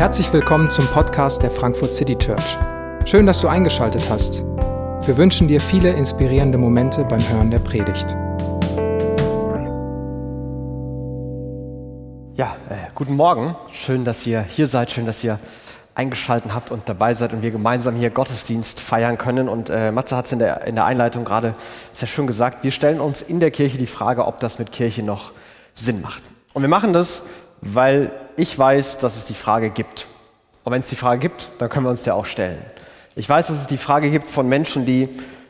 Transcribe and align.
Herzlich 0.00 0.32
willkommen 0.32 0.70
zum 0.70 0.86
Podcast 0.86 1.42
der 1.42 1.50
Frankfurt 1.50 1.92
City 1.92 2.16
Church. 2.16 2.56
Schön, 3.04 3.26
dass 3.26 3.42
du 3.42 3.48
eingeschaltet 3.48 4.02
hast. 4.08 4.38
Wir 5.06 5.18
wünschen 5.18 5.46
dir 5.46 5.60
viele 5.60 5.90
inspirierende 5.90 6.56
Momente 6.56 7.04
beim 7.04 7.20
Hören 7.28 7.50
der 7.50 7.58
Predigt. 7.58 8.16
Ja, 12.34 12.56
äh, 12.70 12.76
guten 12.94 13.14
Morgen. 13.14 13.54
Schön, 13.74 14.06
dass 14.06 14.26
ihr 14.26 14.40
hier 14.40 14.68
seid. 14.68 14.90
Schön, 14.90 15.04
dass 15.04 15.22
ihr 15.22 15.38
eingeschaltet 15.94 16.54
habt 16.54 16.70
und 16.70 16.88
dabei 16.88 17.12
seid 17.12 17.34
und 17.34 17.42
wir 17.42 17.50
gemeinsam 17.50 17.94
hier 17.94 18.08
Gottesdienst 18.08 18.80
feiern 18.80 19.18
können. 19.18 19.50
Und 19.50 19.68
äh, 19.68 19.92
Matze 19.92 20.16
hat 20.16 20.24
es 20.24 20.32
in 20.32 20.38
der, 20.38 20.66
in 20.66 20.76
der 20.76 20.86
Einleitung 20.86 21.26
gerade 21.26 21.52
sehr 21.92 22.08
schön 22.08 22.26
gesagt. 22.26 22.64
Wir 22.64 22.70
stellen 22.70 23.00
uns 23.00 23.20
in 23.20 23.38
der 23.38 23.50
Kirche 23.50 23.76
die 23.76 23.84
Frage, 23.84 24.24
ob 24.24 24.40
das 24.40 24.58
mit 24.58 24.72
Kirche 24.72 25.02
noch 25.02 25.32
Sinn 25.74 26.00
macht. 26.00 26.22
Und 26.54 26.62
wir 26.62 26.70
machen 26.70 26.94
das, 26.94 27.24
weil 27.60 28.12
ich 28.36 28.58
weiß, 28.58 28.98
dass 28.98 29.16
es 29.16 29.24
die 29.24 29.34
Frage 29.34 29.70
gibt. 29.70 30.06
Und 30.64 30.72
wenn 30.72 30.82
es 30.82 30.88
die 30.88 30.96
Frage 30.96 31.20
gibt, 31.20 31.48
dann 31.58 31.68
können 31.68 31.86
wir 31.86 31.90
uns 31.90 32.02
der 32.02 32.14
auch 32.14 32.26
stellen. 32.26 32.58
Ich 33.16 33.28
weiß, 33.28 33.48
dass 33.48 33.56
es 33.56 33.66
die 33.66 33.76
Frage 33.76 34.10
gibt 34.10 34.26
von 34.28 34.48
Menschen, 34.48 34.86
die 34.86 35.08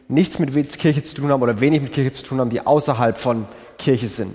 nichts 0.09 0.39
mit 0.39 0.79
Kirche 0.79 1.03
zu 1.03 1.15
tun 1.15 1.31
haben 1.31 1.43
oder 1.43 1.61
wenig 1.61 1.83
mit 1.83 1.93
Kirche 1.93 2.12
zu 2.12 2.25
tun 2.25 2.41
haben, 2.41 2.51
die 2.51 2.67
außerhalb 2.67 3.17
von 3.17 3.47
Kirche 3.79 4.09
sind. 4.09 4.33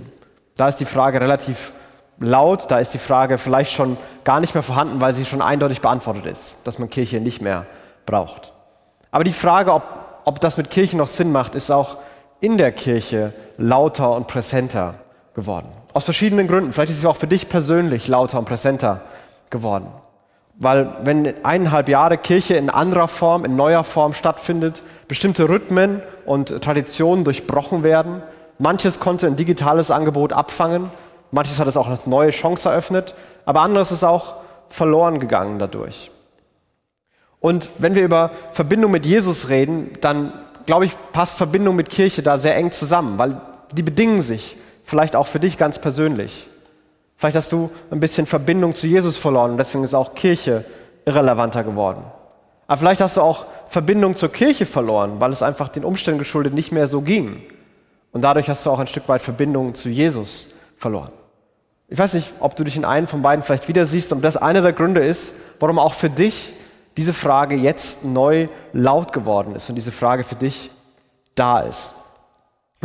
Da 0.56 0.70
ist 0.70 0.78
die 0.78 0.86
Frage 0.86 1.20
relativ 1.20 1.74
laut, 2.20 2.72
da 2.72 2.80
ist 2.80 2.94
die 2.94 2.98
Frage 2.98 3.38
vielleicht 3.38 3.74
schon 3.74 3.98
gar 4.24 4.40
nicht 4.40 4.54
mehr 4.54 4.64
vorhanden, 4.64 5.02
weil 5.02 5.14
sie 5.14 5.26
schon 5.26 5.42
eindeutig 5.42 5.82
beantwortet 5.82 6.26
ist, 6.26 6.56
dass 6.64 6.80
man 6.80 6.90
Kirche 6.90 7.20
nicht 7.20 7.42
mehr 7.42 7.66
braucht. 8.06 8.54
Aber 9.12 9.24
die 9.24 9.34
Frage, 9.34 9.74
ob, 9.74 9.84
ob 10.24 10.40
das 10.40 10.58
mit 10.58 10.70
Kirche 10.70 10.96
noch 10.96 11.08
Sinn 11.08 11.32
macht, 11.32 11.56
ist 11.56 11.72
auch 11.72 11.98
in 12.40 12.58
der 12.58 12.72
Kirche 12.72 13.34
lauter 13.58 14.16
und 14.16 14.28
präsenter 14.28 14.96
geworden. 15.36 15.68
Aus 15.94 16.06
verschiedenen 16.06 16.48
Gründen. 16.48 16.74
Vielleicht 16.74 16.92
ist 16.92 17.02
sie 17.02 17.08
auch 17.08 17.18
für 17.18 17.28
dich 17.28 17.50
persönlich 17.50 18.08
lauter 18.08 18.40
und 18.40 18.46
präsenter 18.46 19.02
geworden. 19.50 19.90
Weil 20.58 20.96
wenn 21.04 21.44
eineinhalb 21.44 21.90
Jahre 21.90 22.18
Kirche 22.18 22.56
in 22.56 22.70
anderer 22.70 23.10
Form, 23.10 23.44
in 23.44 23.58
neuer 23.58 23.84
Form 23.84 24.14
stattfindet, 24.14 24.82
bestimmte 25.08 25.50
Rhythmen 25.50 26.02
und 26.26 26.64
Traditionen 26.64 27.26
durchbrochen 27.26 27.84
werden, 27.84 28.24
manches 28.58 29.02
konnte 29.02 29.28
ein 29.28 29.36
digitales 29.36 29.92
Angebot 29.92 30.32
abfangen, 30.32 30.90
manches 31.32 31.60
hat 31.60 31.68
es 31.68 31.76
auch 31.76 31.90
als 31.90 32.08
neue 32.08 32.30
Chance 32.30 32.70
eröffnet, 32.70 33.14
aber 33.44 33.62
anderes 33.62 33.92
ist 33.92 34.06
auch 34.06 34.42
verloren 34.70 35.20
gegangen 35.20 35.60
dadurch. 35.60 36.10
Und 37.42 37.70
wenn 37.78 37.94
wir 37.94 38.04
über 38.04 38.32
Verbindung 38.54 38.92
mit 38.92 39.06
Jesus 39.06 39.50
reden, 39.50 39.92
dann 40.00 40.32
glaube 40.66 40.86
ich, 40.86 40.94
passt 41.12 41.38
Verbindung 41.38 41.76
mit 41.76 41.90
Kirche 41.90 42.24
da 42.24 42.38
sehr 42.38 42.56
eng 42.56 42.72
zusammen, 42.72 43.18
weil 43.18 43.40
die 43.74 43.84
bedingen 43.84 44.22
sich. 44.22 44.56
Vielleicht 44.86 45.16
auch 45.16 45.28
für 45.28 45.40
dich 45.40 45.58
ganz 45.58 45.80
persönlich. 45.80 46.48
Vielleicht 47.18 47.36
hast 47.36 47.52
du 47.52 47.70
ein 47.92 48.00
bisschen 48.00 48.26
Verbindung 48.26 48.76
zu 48.76 48.88
Jesus 48.88 49.18
verloren 49.18 49.52
und 49.52 49.58
deswegen 49.58 49.84
ist 49.84 49.94
auch 49.94 50.16
Kirche 50.16 50.64
irrelevanter 51.06 51.64
geworden. 51.64 52.04
Aber 52.68 52.78
vielleicht 52.78 53.02
hast 53.02 53.18
du 53.18 53.22
auch 53.22 53.46
Verbindung 53.68 54.16
zur 54.16 54.32
Kirche 54.32 54.66
verloren, 54.66 55.20
weil 55.20 55.32
es 55.32 55.42
einfach 55.42 55.70
den 55.70 55.84
Umständen 55.84 56.20
geschuldet 56.20 56.54
nicht 56.54 56.72
mehr 56.72 56.88
so 56.88 57.02
ging. 57.02 57.44
Und 58.12 58.22
dadurch 58.22 58.50
hast 58.50 58.66
du 58.66 58.72
auch 58.72 58.80
ein 58.80 58.88
Stück 58.88 59.10
weit 59.10 59.22
Verbindung 59.22 59.74
zu 59.74 59.90
Jesus 59.90 60.48
verloren. 60.78 61.12
Ich 61.88 62.00
weiß 62.00 62.14
nicht, 62.16 62.32
ob 62.40 62.56
du 62.56 62.64
dich 62.64 62.78
in 62.78 62.86
einem 62.86 63.08
von 63.08 63.22
beiden 63.22 63.44
vielleicht 63.44 63.68
wieder 63.68 63.86
siehst 63.86 64.12
und 64.12 64.24
das 64.24 64.38
einer 64.38 64.62
der 64.62 64.74
Gründe 64.74 65.06
ist, 65.06 65.36
warum 65.60 65.78
auch 65.78 65.94
für 65.94 66.10
dich 66.10 66.54
diese 66.98 67.14
Frage 67.14 67.56
jetzt 67.56 68.06
neu 68.06 68.48
laut 68.74 69.14
geworden 69.14 69.56
ist 69.56 69.70
und 69.70 69.76
diese 69.76 69.92
Frage 69.92 70.24
für 70.24 70.36
dich 70.36 70.72
da 71.36 71.60
ist. 71.60 71.94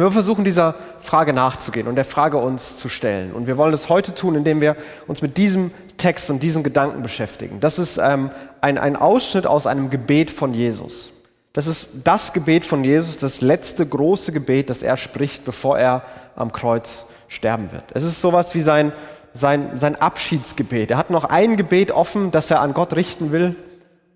Wir 0.01 0.11
versuchen 0.11 0.45
dieser 0.45 0.75
Frage 0.99 1.33
nachzugehen 1.33 1.87
und 1.87 1.95
der 1.95 2.07
Frage 2.07 2.39
uns 2.39 2.79
zu 2.79 2.89
stellen. 2.89 3.33
Und 3.33 3.47
wir 3.47 3.59
wollen 3.59 3.73
das 3.73 3.89
heute 3.89 4.15
tun, 4.15 4.35
indem 4.35 4.61
wir 4.61 4.77
uns 5.07 5.21
mit 5.21 5.37
diesem 5.37 5.73
Text 5.99 6.31
und 6.31 6.43
diesen 6.43 6.63
Gedanken 6.63 7.03
beschäftigen. 7.03 7.61
Das 7.61 7.79
ist 7.79 7.99
ähm, 7.99 8.31
ein, 8.63 8.79
ein 8.79 8.97
Ausschnitt 8.97 9.47
aus 9.47 9.67
einem 9.67 9.91
Gebet 9.91 10.31
von 10.31 10.55
Jesus. 10.55 11.13
Das 11.53 11.67
ist 11.67 12.07
das 12.07 12.33
Gebet 12.33 12.65
von 12.65 12.83
Jesus, 12.83 13.19
das 13.19 13.43
letzte 13.43 13.85
große 13.85 14.33
Gebet, 14.33 14.71
das 14.71 14.83
er 14.83 14.97
spricht, 14.97 15.45
bevor 15.45 15.79
er 15.79 16.03
am 16.35 16.53
Kreuz 16.53 17.07
sterben 17.29 17.71
wird. 17.73 17.85
Es 17.93 18.03
ist 18.03 18.21
sowas 18.21 18.55
wie 18.55 18.63
sein, 18.63 18.93
sein, 19.35 19.73
sein 19.79 20.01
Abschiedsgebet. 20.01 20.93
Er 20.93 20.97
hat 20.97 21.11
noch 21.11 21.25
ein 21.25 21.57
Gebet 21.57 21.93
offen, 21.93 22.31
das 22.31 22.51
er 22.51 22.61
an 22.61 22.73
Gott 22.73 22.95
richten 22.97 23.33
will. 23.33 23.55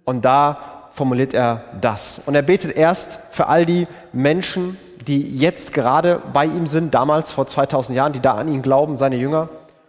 Und 0.05 0.25
da 0.25 0.89
formuliert 0.93 1.35
er 1.35 1.65
das. 1.81 2.23
Und 2.25 2.35
er 2.35 2.43
betet 2.43 2.77
erst 2.77 3.19
für 3.31 3.49
all 3.49 3.67
die 3.67 3.87
Menschen, 4.13 4.79
die 5.07 5.39
jetzt 5.39 5.73
gerade 5.73 6.21
bei 6.33 6.45
ihm 6.45 6.67
sind, 6.67 6.95
damals 6.95 7.31
vor 7.31 7.47
2000 7.47 7.97
Jahren, 7.97 8.13
die 8.13 8.21
da 8.21 8.35
an 8.35 8.49
ihn 8.49 8.63
glauben, 8.63 8.97
seine 8.97 9.17
Jünger. 9.17 9.49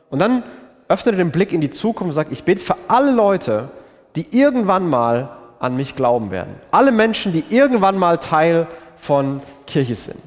Und 0.10 0.20
dann 0.20 0.44
öffnet 0.88 1.16
er 1.16 1.18
den 1.18 1.32
Blick 1.32 1.54
in 1.54 1.62
die 1.62 1.70
Zukunft 1.70 2.10
und 2.10 2.14
sagt, 2.14 2.32
ich 2.32 2.44
bete 2.44 2.62
für 2.62 2.76
alle 2.88 3.12
Leute, 3.12 3.70
die 4.16 4.38
irgendwann 4.38 4.88
mal 4.88 5.38
an 5.60 5.76
mich 5.76 5.96
glauben 5.96 6.32
werden. 6.32 6.56
Alle 6.72 6.92
Menschen, 6.92 7.34
die 7.34 7.44
irgendwann 7.50 7.98
mal 7.98 8.18
Teil 8.18 8.68
von 8.98 9.42
Kirche 9.66 9.96
sind. 9.96 10.20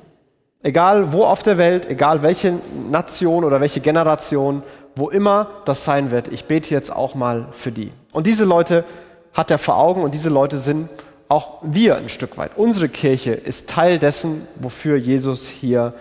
Egal 0.62 1.12
wo 1.12 1.24
auf 1.24 1.42
der 1.42 1.58
Welt, 1.58 1.88
egal 1.88 2.22
welche 2.22 2.54
Nation 2.90 3.44
oder 3.44 3.60
welche 3.60 3.80
Generation, 3.80 4.62
wo 4.96 5.08
immer 5.08 5.48
das 5.64 5.84
sein 5.84 6.10
wird, 6.10 6.28
ich 6.28 6.46
bete 6.46 6.74
jetzt 6.74 6.90
auch 6.94 7.14
mal 7.14 7.46
für 7.52 7.70
die. 7.70 7.90
Und 8.12 8.26
diese 8.26 8.44
Leute 8.44 8.84
hat 9.32 9.50
er 9.50 9.58
vor 9.58 9.76
Augen 9.76 10.02
und 10.02 10.12
diese 10.12 10.30
Leute 10.30 10.58
sind 10.58 10.88
auch 11.28 11.58
wir 11.62 11.96
ein 11.96 12.08
Stück 12.08 12.38
weit. 12.38 12.56
Unsere 12.56 12.88
Kirche 12.88 13.32
ist 13.32 13.68
Teil 13.68 13.98
dessen, 13.98 14.46
wofür 14.56 14.96
Jesus 14.96 15.48
hier 15.48 15.94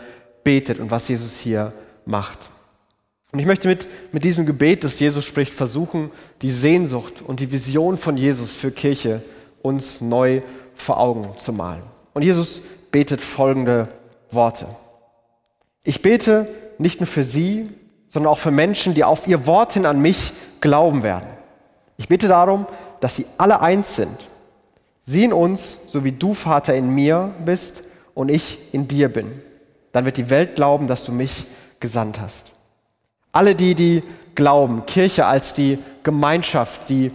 betet 0.44 0.80
und 0.80 0.90
was 0.90 1.08
Jesus 1.10 1.38
hier 1.38 1.74
macht. 2.06 2.40
Und 3.34 3.40
ich 3.40 3.46
möchte 3.46 3.68
mit, 3.68 3.88
mit 4.14 4.24
diesem 4.24 4.46
Gebet, 4.46 4.86
das 4.86 5.00
Jesus 5.00 5.26
spricht, 5.26 5.54
versuchen, 5.54 6.12
die 6.42 6.50
Sehnsucht 6.50 7.22
und 7.22 7.42
die 7.42 7.52
Vision 7.52 7.98
von 7.98 8.16
Jesus 8.16 8.54
für 8.54 8.72
Kirche 8.72 9.22
uns 9.62 10.00
neu 10.00 10.42
vor 10.76 10.98
Augen 10.98 11.28
zu 11.38 11.52
malen. 11.52 11.84
Und 12.14 12.24
Jesus 12.24 12.62
betet 12.90 13.22
folgende 13.22 13.90
Worte. 14.32 14.68
Ich 15.84 16.02
bete 16.02 16.48
nicht 16.78 17.02
nur 17.02 17.08
für 17.08 17.24
sie, 17.24 17.70
sondern 18.08 18.32
auch 18.32 18.40
für 18.40 18.52
Menschen, 18.52 18.94
die 18.94 19.04
auf 19.04 19.28
ihr 19.28 19.46
Wort 19.46 19.74
hin 19.74 19.86
an 19.86 20.02
mich 20.02 20.32
glauben 20.62 21.04
werden. 21.04 21.28
Ich 21.98 22.08
bete 22.08 22.30
darum, 22.30 22.66
dass 23.02 23.18
sie 23.18 23.26
alle 23.38 23.60
eins 23.60 23.98
sind 23.98 24.18
Sieh 25.10 25.24
in 25.24 25.32
uns, 25.32 25.80
so 25.88 26.04
wie 26.04 26.12
du, 26.12 26.34
Vater, 26.34 26.76
in 26.76 26.94
mir 26.94 27.32
bist 27.46 27.84
und 28.14 28.28
ich 28.28 28.74
in 28.74 28.90
dir 28.90 29.08
bin. 29.08 29.32
Dann 29.94 30.04
wird 30.04 30.18
die 30.18 30.30
Welt 30.30 30.56
glauben, 30.56 30.88
dass 30.88 31.06
du 31.06 31.14
mich 31.14 31.46
gesandt 31.80 32.20
hast. 32.20 32.52
Alle 33.32 33.56
die, 33.56 33.74
die 33.74 34.04
glauben, 34.36 34.86
Kirche 34.86 35.26
als 35.26 35.54
die 35.54 35.80
Gemeinschaft, 36.04 36.90
die 36.90 37.12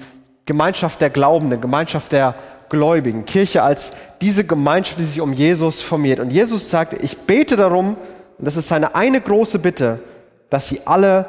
Gemeinschaft 0.47 1.03
der 1.03 1.11
Glaubenden, 1.11 1.61
Gemeinschaft 1.61 2.13
der 2.13 2.35
Gläubigen, 2.71 3.27
Kirche 3.27 3.63
als 3.63 3.93
diese 4.23 4.45
Gemeinschaft, 4.45 4.99
die 4.99 5.05
sich 5.05 5.21
um 5.21 5.35
Jesus 5.35 5.83
formiert. 5.83 6.19
Und 6.19 6.31
Jesus 6.31 6.71
sagt, 6.71 6.95
ich 7.03 7.19
bete 7.19 7.57
darum, 7.57 7.99
und 8.39 8.45
das 8.47 8.57
ist 8.57 8.69
seine 8.69 8.95
eine 8.95 9.21
große 9.21 9.59
Bitte, 9.59 10.01
dass 10.49 10.71
sie 10.71 10.81
alle 10.87 11.27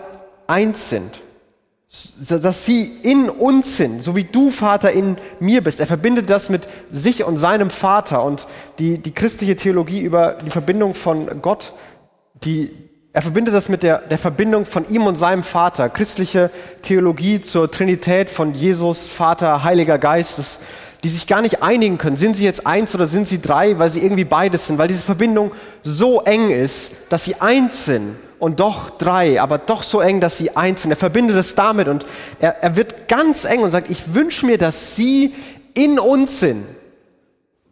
eins 0.47 0.89
sind 0.89 1.11
dass 2.27 2.65
sie 2.65 2.91
in 3.03 3.29
uns 3.29 3.77
sind, 3.77 4.01
so 4.01 4.15
wie 4.15 4.23
du, 4.23 4.49
Vater, 4.49 4.91
in 4.91 5.17
mir 5.39 5.63
bist. 5.63 5.79
Er 5.79 5.85
verbindet 5.85 6.29
das 6.29 6.49
mit 6.49 6.63
sich 6.89 7.23
und 7.23 7.37
seinem 7.37 7.69
Vater 7.69 8.23
und 8.23 8.47
die, 8.79 8.97
die 8.97 9.11
christliche 9.13 9.55
Theologie 9.55 10.01
über 10.01 10.37
die 10.43 10.49
Verbindung 10.49 10.95
von 10.95 11.41
Gott, 11.41 11.73
die, 12.43 12.71
er 13.13 13.21
verbindet 13.21 13.53
das 13.53 13.69
mit 13.69 13.83
der, 13.83 13.99
der 13.99 14.17
Verbindung 14.17 14.65
von 14.65 14.89
ihm 14.89 15.05
und 15.05 15.17
seinem 15.17 15.43
Vater. 15.43 15.87
Christliche 15.87 16.49
Theologie 16.81 17.41
zur 17.41 17.69
Trinität 17.69 18.31
von 18.31 18.55
Jesus, 18.55 19.05
Vater, 19.05 19.63
Heiliger 19.63 19.99
Geist, 19.99 20.39
das, 20.39 20.59
die 21.03 21.09
sich 21.09 21.27
gar 21.27 21.43
nicht 21.43 21.61
einigen 21.61 21.99
können. 21.99 22.15
Sind 22.15 22.35
sie 22.35 22.45
jetzt 22.45 22.65
eins 22.65 22.95
oder 22.95 23.05
sind 23.05 23.27
sie 23.27 23.39
drei, 23.39 23.77
weil 23.77 23.91
sie 23.91 23.99
irgendwie 23.99 24.25
beides 24.25 24.65
sind, 24.65 24.79
weil 24.79 24.87
diese 24.87 25.03
Verbindung 25.03 25.51
so 25.83 26.21
eng 26.21 26.49
ist, 26.49 26.91
dass 27.09 27.23
sie 27.25 27.39
eins 27.39 27.85
sind 27.85 28.15
und 28.43 28.59
doch 28.59 28.89
drei, 28.89 29.41
aber 29.41 29.57
doch 29.57 29.83
so 29.83 30.01
eng, 30.01 30.19
dass 30.19 30.37
sie 30.37 30.55
eins 30.55 30.81
sind. 30.81 30.91
Er 30.91 30.97
verbindet 30.97 31.37
es 31.37 31.55
damit 31.55 31.87
und 31.87 32.05
er, 32.39 32.61
er 32.61 32.75
wird 32.75 33.07
ganz 33.07 33.45
eng 33.45 33.61
und 33.61 33.69
sagt, 33.69 33.89
ich 33.89 34.13
wünsche 34.13 34.45
mir, 34.45 34.57
dass 34.57 34.97
sie 34.97 35.33
in 35.73 35.97
uns 35.97 36.41
sind. 36.41 36.65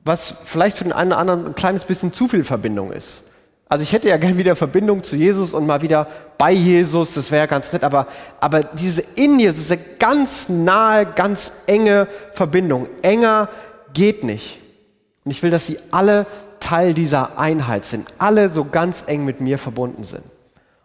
Was 0.06 0.34
vielleicht 0.46 0.78
für 0.78 0.86
den 0.86 0.94
einen 0.94 1.12
oder 1.12 1.20
anderen 1.20 1.48
ein 1.48 1.56
kleines 1.56 1.84
bisschen 1.84 2.14
zu 2.14 2.30
viel 2.30 2.46
Verbindung 2.46 2.94
ist. 2.94 3.26
Also 3.68 3.84
ich 3.84 3.92
hätte 3.92 4.08
ja 4.08 4.16
gerne 4.16 4.38
wieder 4.38 4.56
Verbindung 4.56 5.04
zu 5.04 5.18
Jesus 5.18 5.54
und 5.54 5.68
mal 5.68 5.82
wieder 5.82 6.08
bei 6.38 6.54
Jesus, 6.54 7.16
das 7.16 7.32
wäre 7.32 7.50
ganz 7.50 7.72
nett, 7.74 7.84
aber, 7.84 8.08
aber 8.40 8.64
diese 8.64 9.02
in 9.16 9.40
Jesus 9.40 9.72
eine 9.72 9.82
ganz 10.00 10.48
nahe, 10.48 11.06
ganz 11.06 11.52
enge 11.68 12.08
Verbindung. 12.32 12.88
Enger 13.02 13.50
geht 13.94 14.24
nicht. 14.24 14.60
Und 15.26 15.32
ich 15.32 15.44
will, 15.44 15.52
dass 15.52 15.68
sie 15.68 15.78
alle 15.92 16.26
Teil 16.62 16.94
dieser 16.94 17.38
Einheit 17.38 17.84
sind, 17.84 18.08
alle 18.18 18.48
so 18.48 18.64
ganz 18.64 19.04
eng 19.08 19.26
mit 19.26 19.42
mir 19.42 19.58
verbunden 19.58 20.06
sind. 20.06 20.24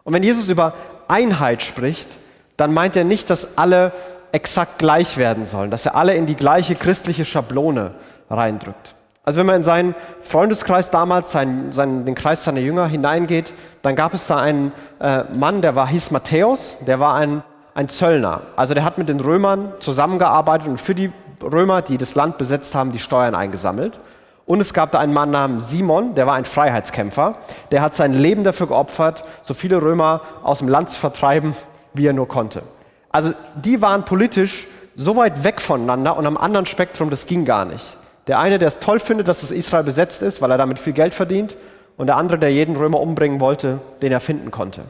Und 0.07 0.13
wenn 0.13 0.23
Jesus 0.23 0.47
über 0.47 0.71
Einheit 1.09 1.63
spricht, 1.63 2.07
dann 2.55 2.73
meint 2.73 2.95
er 2.95 3.03
nicht, 3.03 3.29
dass 3.29 3.57
alle 3.57 3.91
exakt 4.31 4.77
gleich 4.79 5.17
werden 5.17 5.43
sollen, 5.43 5.69
dass 5.69 5.85
er 5.85 5.97
alle 5.97 6.13
in 6.13 6.25
die 6.25 6.37
gleiche 6.37 6.75
christliche 6.75 7.25
Schablone 7.25 7.91
reindrückt. 8.29 8.93
Also 9.25 9.39
wenn 9.39 9.47
man 9.47 9.57
in 9.57 9.63
seinen 9.63 9.95
Freundeskreis 10.21 10.91
damals, 10.91 11.33
seinen, 11.33 11.73
seinen, 11.73 12.05
den 12.05 12.15
Kreis 12.15 12.45
seiner 12.45 12.61
Jünger 12.61 12.87
hineingeht, 12.87 13.51
dann 13.81 13.97
gab 13.97 14.13
es 14.13 14.27
da 14.27 14.37
einen 14.37 14.71
äh, 15.01 15.25
Mann, 15.25 15.61
der 15.61 15.75
war, 15.75 15.89
hieß 15.89 16.11
Matthäus, 16.11 16.77
der 16.87 17.01
war 17.01 17.15
ein, 17.15 17.43
ein 17.73 17.89
Zöllner. 17.89 18.43
Also 18.55 18.73
der 18.73 18.85
hat 18.85 18.97
mit 18.97 19.09
den 19.09 19.19
Römern 19.19 19.73
zusammengearbeitet 19.81 20.69
und 20.69 20.79
für 20.79 20.95
die 20.95 21.11
Römer, 21.43 21.81
die 21.81 21.97
das 21.97 22.15
Land 22.15 22.37
besetzt 22.37 22.75
haben, 22.75 22.93
die 22.93 22.99
Steuern 22.99 23.35
eingesammelt. 23.35 23.99
Und 24.47 24.61
es 24.61 24.73
gab 24.73 24.91
da 24.91 24.99
einen 24.99 25.13
Mann 25.13 25.29
namens 25.29 25.69
Simon, 25.69 26.15
der 26.15 26.25
war 26.25 26.35
ein 26.35 26.45
Freiheitskämpfer. 26.45 27.37
Der 27.71 27.81
hat 27.81 27.95
sein 27.95 28.13
Leben 28.13 28.43
dafür 28.43 28.67
geopfert, 28.67 29.25
so 29.41 29.53
viele 29.53 29.81
Römer 29.81 30.21
aus 30.41 30.59
dem 30.59 30.69
Land 30.69 30.89
zu 30.89 30.97
vertreiben, 30.97 31.55
wie 31.93 32.07
er 32.07 32.13
nur 32.13 32.29
konnte. 32.29 32.63
Also 33.11 33.33
die 33.55 33.81
waren 33.81 34.05
politisch 34.05 34.65
so 34.95 35.17
weit 35.17 35.43
weg 35.43 35.61
voneinander 35.61 36.17
und 36.17 36.25
am 36.25 36.37
anderen 36.37 36.65
Spektrum, 36.65 37.09
das 37.09 37.27
ging 37.27 37.43
gar 37.43 37.65
nicht. 37.65 37.97
Der 38.27 38.39
eine, 38.39 38.57
der 38.57 38.69
es 38.69 38.79
toll 38.79 38.99
findet, 38.99 39.27
dass 39.27 39.41
das 39.41 39.51
Israel 39.51 39.83
besetzt 39.83 40.21
ist, 40.21 40.41
weil 40.41 40.49
er 40.49 40.57
damit 40.57 40.79
viel 40.79 40.93
Geld 40.93 41.13
verdient, 41.13 41.57
und 41.97 42.07
der 42.07 42.15
andere, 42.15 42.37
der 42.37 42.53
jeden 42.53 42.75
Römer 42.75 42.99
umbringen 42.99 43.39
wollte, 43.39 43.79
den 44.01 44.11
er 44.11 44.19
finden 44.19 44.51
konnte. 44.51 44.83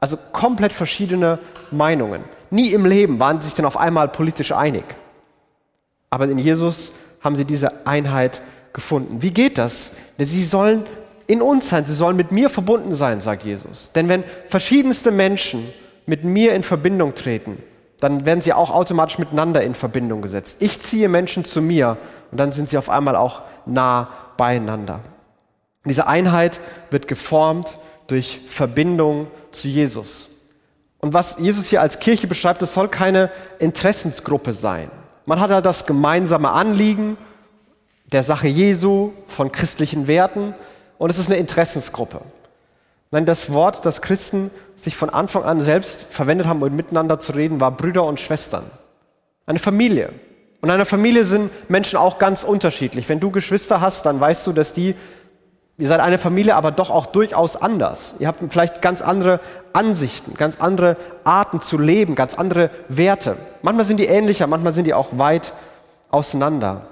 Also 0.00 0.16
komplett 0.32 0.72
verschiedene 0.72 1.38
Meinungen. 1.70 2.22
Nie 2.50 2.72
im 2.72 2.86
Leben 2.86 3.18
waren 3.18 3.40
sie 3.40 3.48
sich 3.48 3.54
denn 3.56 3.64
auf 3.64 3.76
einmal 3.76 4.08
politisch 4.08 4.52
einig. 4.52 4.84
Aber 6.10 6.26
in 6.26 6.38
Jesus 6.38 6.92
haben 7.20 7.34
sie 7.34 7.44
diese 7.44 7.86
Einheit 7.86 8.40
gefunden. 8.74 9.22
Wie 9.22 9.30
geht 9.30 9.56
das? 9.56 9.92
Sie 10.18 10.44
sollen 10.44 10.84
in 11.26 11.40
uns 11.40 11.70
sein, 11.70 11.86
sie 11.86 11.94
sollen 11.94 12.16
mit 12.16 12.32
mir 12.32 12.50
verbunden 12.50 12.92
sein, 12.92 13.20
sagt 13.20 13.44
Jesus. 13.44 13.92
Denn 13.92 14.10
wenn 14.10 14.24
verschiedenste 14.50 15.10
Menschen 15.10 15.66
mit 16.04 16.24
mir 16.24 16.54
in 16.54 16.62
Verbindung 16.62 17.14
treten, 17.14 17.62
dann 18.00 18.26
werden 18.26 18.42
sie 18.42 18.52
auch 18.52 18.70
automatisch 18.70 19.18
miteinander 19.18 19.62
in 19.62 19.74
Verbindung 19.74 20.20
gesetzt. 20.20 20.58
Ich 20.60 20.82
ziehe 20.82 21.08
Menschen 21.08 21.46
zu 21.46 21.62
mir 21.62 21.96
und 22.30 22.38
dann 22.38 22.52
sind 22.52 22.68
sie 22.68 22.76
auf 22.76 22.90
einmal 22.90 23.16
auch 23.16 23.42
nah 23.64 24.10
beieinander. 24.36 25.00
Diese 25.86 26.06
Einheit 26.06 26.60
wird 26.90 27.08
geformt 27.08 27.78
durch 28.06 28.40
Verbindung 28.46 29.28
zu 29.50 29.68
Jesus. 29.68 30.30
Und 30.98 31.14
was 31.14 31.38
Jesus 31.38 31.68
hier 31.68 31.80
als 31.80 31.98
Kirche 32.00 32.26
beschreibt, 32.26 32.60
das 32.60 32.74
soll 32.74 32.88
keine 32.88 33.30
Interessensgruppe 33.58 34.52
sein. 34.52 34.90
Man 35.26 35.40
hat 35.40 35.50
halt 35.50 35.64
das 35.64 35.86
gemeinsame 35.86 36.50
Anliegen 36.50 37.16
der 38.14 38.22
Sache 38.22 38.46
Jesu, 38.48 39.12
von 39.26 39.52
christlichen 39.52 40.06
Werten 40.06 40.54
und 40.98 41.10
es 41.10 41.18
ist 41.18 41.26
eine 41.28 41.36
Interessensgruppe. 41.36 42.20
Nein, 43.10 43.26
das 43.26 43.52
Wort, 43.52 43.84
das 43.84 44.02
Christen 44.02 44.50
sich 44.76 44.96
von 44.96 45.10
Anfang 45.10 45.44
an 45.44 45.60
selbst 45.60 46.06
verwendet 46.10 46.46
haben, 46.46 46.62
um 46.62 46.74
miteinander 46.74 47.18
zu 47.18 47.32
reden, 47.32 47.60
war 47.60 47.72
Brüder 47.72 48.04
und 48.04 48.20
Schwestern. 48.20 48.64
Eine 49.46 49.58
Familie. 49.58 50.10
Und 50.60 50.68
in 50.68 50.74
einer 50.74 50.86
Familie 50.86 51.24
sind 51.24 51.50
Menschen 51.68 51.96
auch 51.98 52.18
ganz 52.18 52.44
unterschiedlich. 52.44 53.08
Wenn 53.08 53.20
du 53.20 53.30
Geschwister 53.30 53.80
hast, 53.80 54.06
dann 54.06 54.18
weißt 54.20 54.46
du, 54.46 54.52
dass 54.52 54.72
die 54.72 54.94
Ihr 55.76 55.88
seid 55.88 55.98
eine 55.98 56.18
Familie, 56.18 56.54
aber 56.54 56.70
doch 56.70 56.88
auch 56.90 57.06
durchaus 57.06 57.56
anders. 57.56 58.14
Ihr 58.20 58.28
habt 58.28 58.38
vielleicht 58.52 58.80
ganz 58.80 59.02
andere 59.02 59.40
Ansichten, 59.72 60.34
ganz 60.34 60.60
andere 60.60 60.96
Arten 61.24 61.60
zu 61.60 61.78
leben, 61.78 62.14
ganz 62.14 62.36
andere 62.36 62.70
Werte. 62.88 63.36
Manchmal 63.62 63.84
sind 63.84 63.98
die 63.98 64.06
ähnlicher, 64.06 64.46
manchmal 64.46 64.70
sind 64.70 64.86
die 64.86 64.94
auch 64.94 65.18
weit 65.18 65.52
auseinander. 66.12 66.82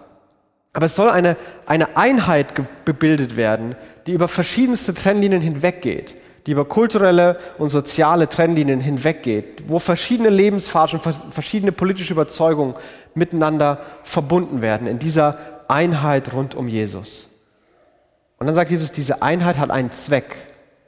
Aber 0.72 0.86
es 0.86 0.96
soll 0.96 1.10
eine, 1.10 1.36
eine 1.66 1.96
Einheit 1.96 2.48
gebildet 2.84 3.36
werden, 3.36 3.76
die 4.06 4.12
über 4.12 4.28
verschiedenste 4.28 4.94
Trennlinien 4.94 5.42
hinweggeht, 5.42 6.14
die 6.46 6.52
über 6.52 6.64
kulturelle 6.64 7.38
und 7.58 7.68
soziale 7.68 8.28
Trennlinien 8.28 8.80
hinweggeht, 8.80 9.64
wo 9.66 9.78
verschiedene 9.78 10.30
Lebensphasen, 10.30 11.00
verschiedene 11.00 11.72
politische 11.72 12.14
Überzeugungen 12.14 12.74
miteinander 13.14 13.80
verbunden 14.02 14.62
werden 14.62 14.86
in 14.86 14.98
dieser 14.98 15.38
Einheit 15.68 16.32
rund 16.32 16.54
um 16.54 16.68
Jesus. 16.68 17.28
Und 18.38 18.46
dann 18.46 18.54
sagt 18.54 18.70
Jesus, 18.70 18.90
diese 18.90 19.22
Einheit 19.22 19.58
hat 19.58 19.70
einen 19.70 19.92
Zweck, 19.92 20.36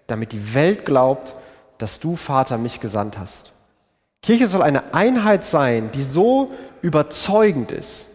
damit 0.06 0.32
die 0.32 0.54
Welt 0.54 0.84
glaubt, 0.84 1.34
dass 1.78 2.00
du, 2.00 2.16
Vater, 2.16 2.58
mich 2.58 2.80
gesandt 2.80 3.18
hast. 3.18 3.52
Kirche 4.22 4.48
soll 4.48 4.62
eine 4.62 4.94
Einheit 4.94 5.44
sein, 5.44 5.90
die 5.92 6.02
so 6.02 6.50
überzeugend 6.82 7.72
ist, 7.72 8.13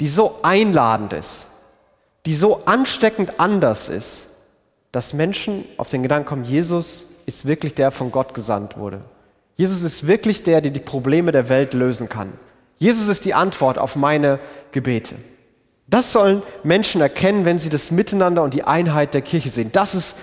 die 0.00 0.08
so 0.08 0.38
einladend 0.42 1.12
ist, 1.12 1.48
die 2.26 2.34
so 2.34 2.62
ansteckend 2.64 3.38
anders 3.38 3.88
ist, 3.88 4.28
dass 4.92 5.12
Menschen 5.12 5.64
auf 5.76 5.88
den 5.88 6.02
Gedanken 6.02 6.28
kommen, 6.28 6.44
Jesus 6.44 7.04
ist 7.26 7.46
wirklich 7.46 7.74
der, 7.74 7.90
von 7.90 8.10
Gott 8.10 8.34
gesandt 8.34 8.76
wurde. 8.76 9.00
Jesus 9.56 9.82
ist 9.82 10.06
wirklich 10.06 10.42
der, 10.42 10.60
der 10.60 10.70
die 10.70 10.80
Probleme 10.80 11.32
der 11.32 11.48
Welt 11.48 11.74
lösen 11.74 12.08
kann. 12.08 12.32
Jesus 12.78 13.08
ist 13.08 13.24
die 13.24 13.34
Antwort 13.34 13.78
auf 13.78 13.94
meine 13.94 14.38
Gebete. 14.72 15.14
Das 15.86 16.12
sollen 16.12 16.42
Menschen 16.62 17.00
erkennen, 17.00 17.44
wenn 17.44 17.58
sie 17.58 17.68
das 17.68 17.90
Miteinander 17.90 18.42
und 18.42 18.54
die 18.54 18.64
Einheit 18.64 19.12
der 19.12 19.22
Kirche 19.22 19.50
sehen. 19.50 19.70
Das 19.72 19.94
ist 19.94 20.14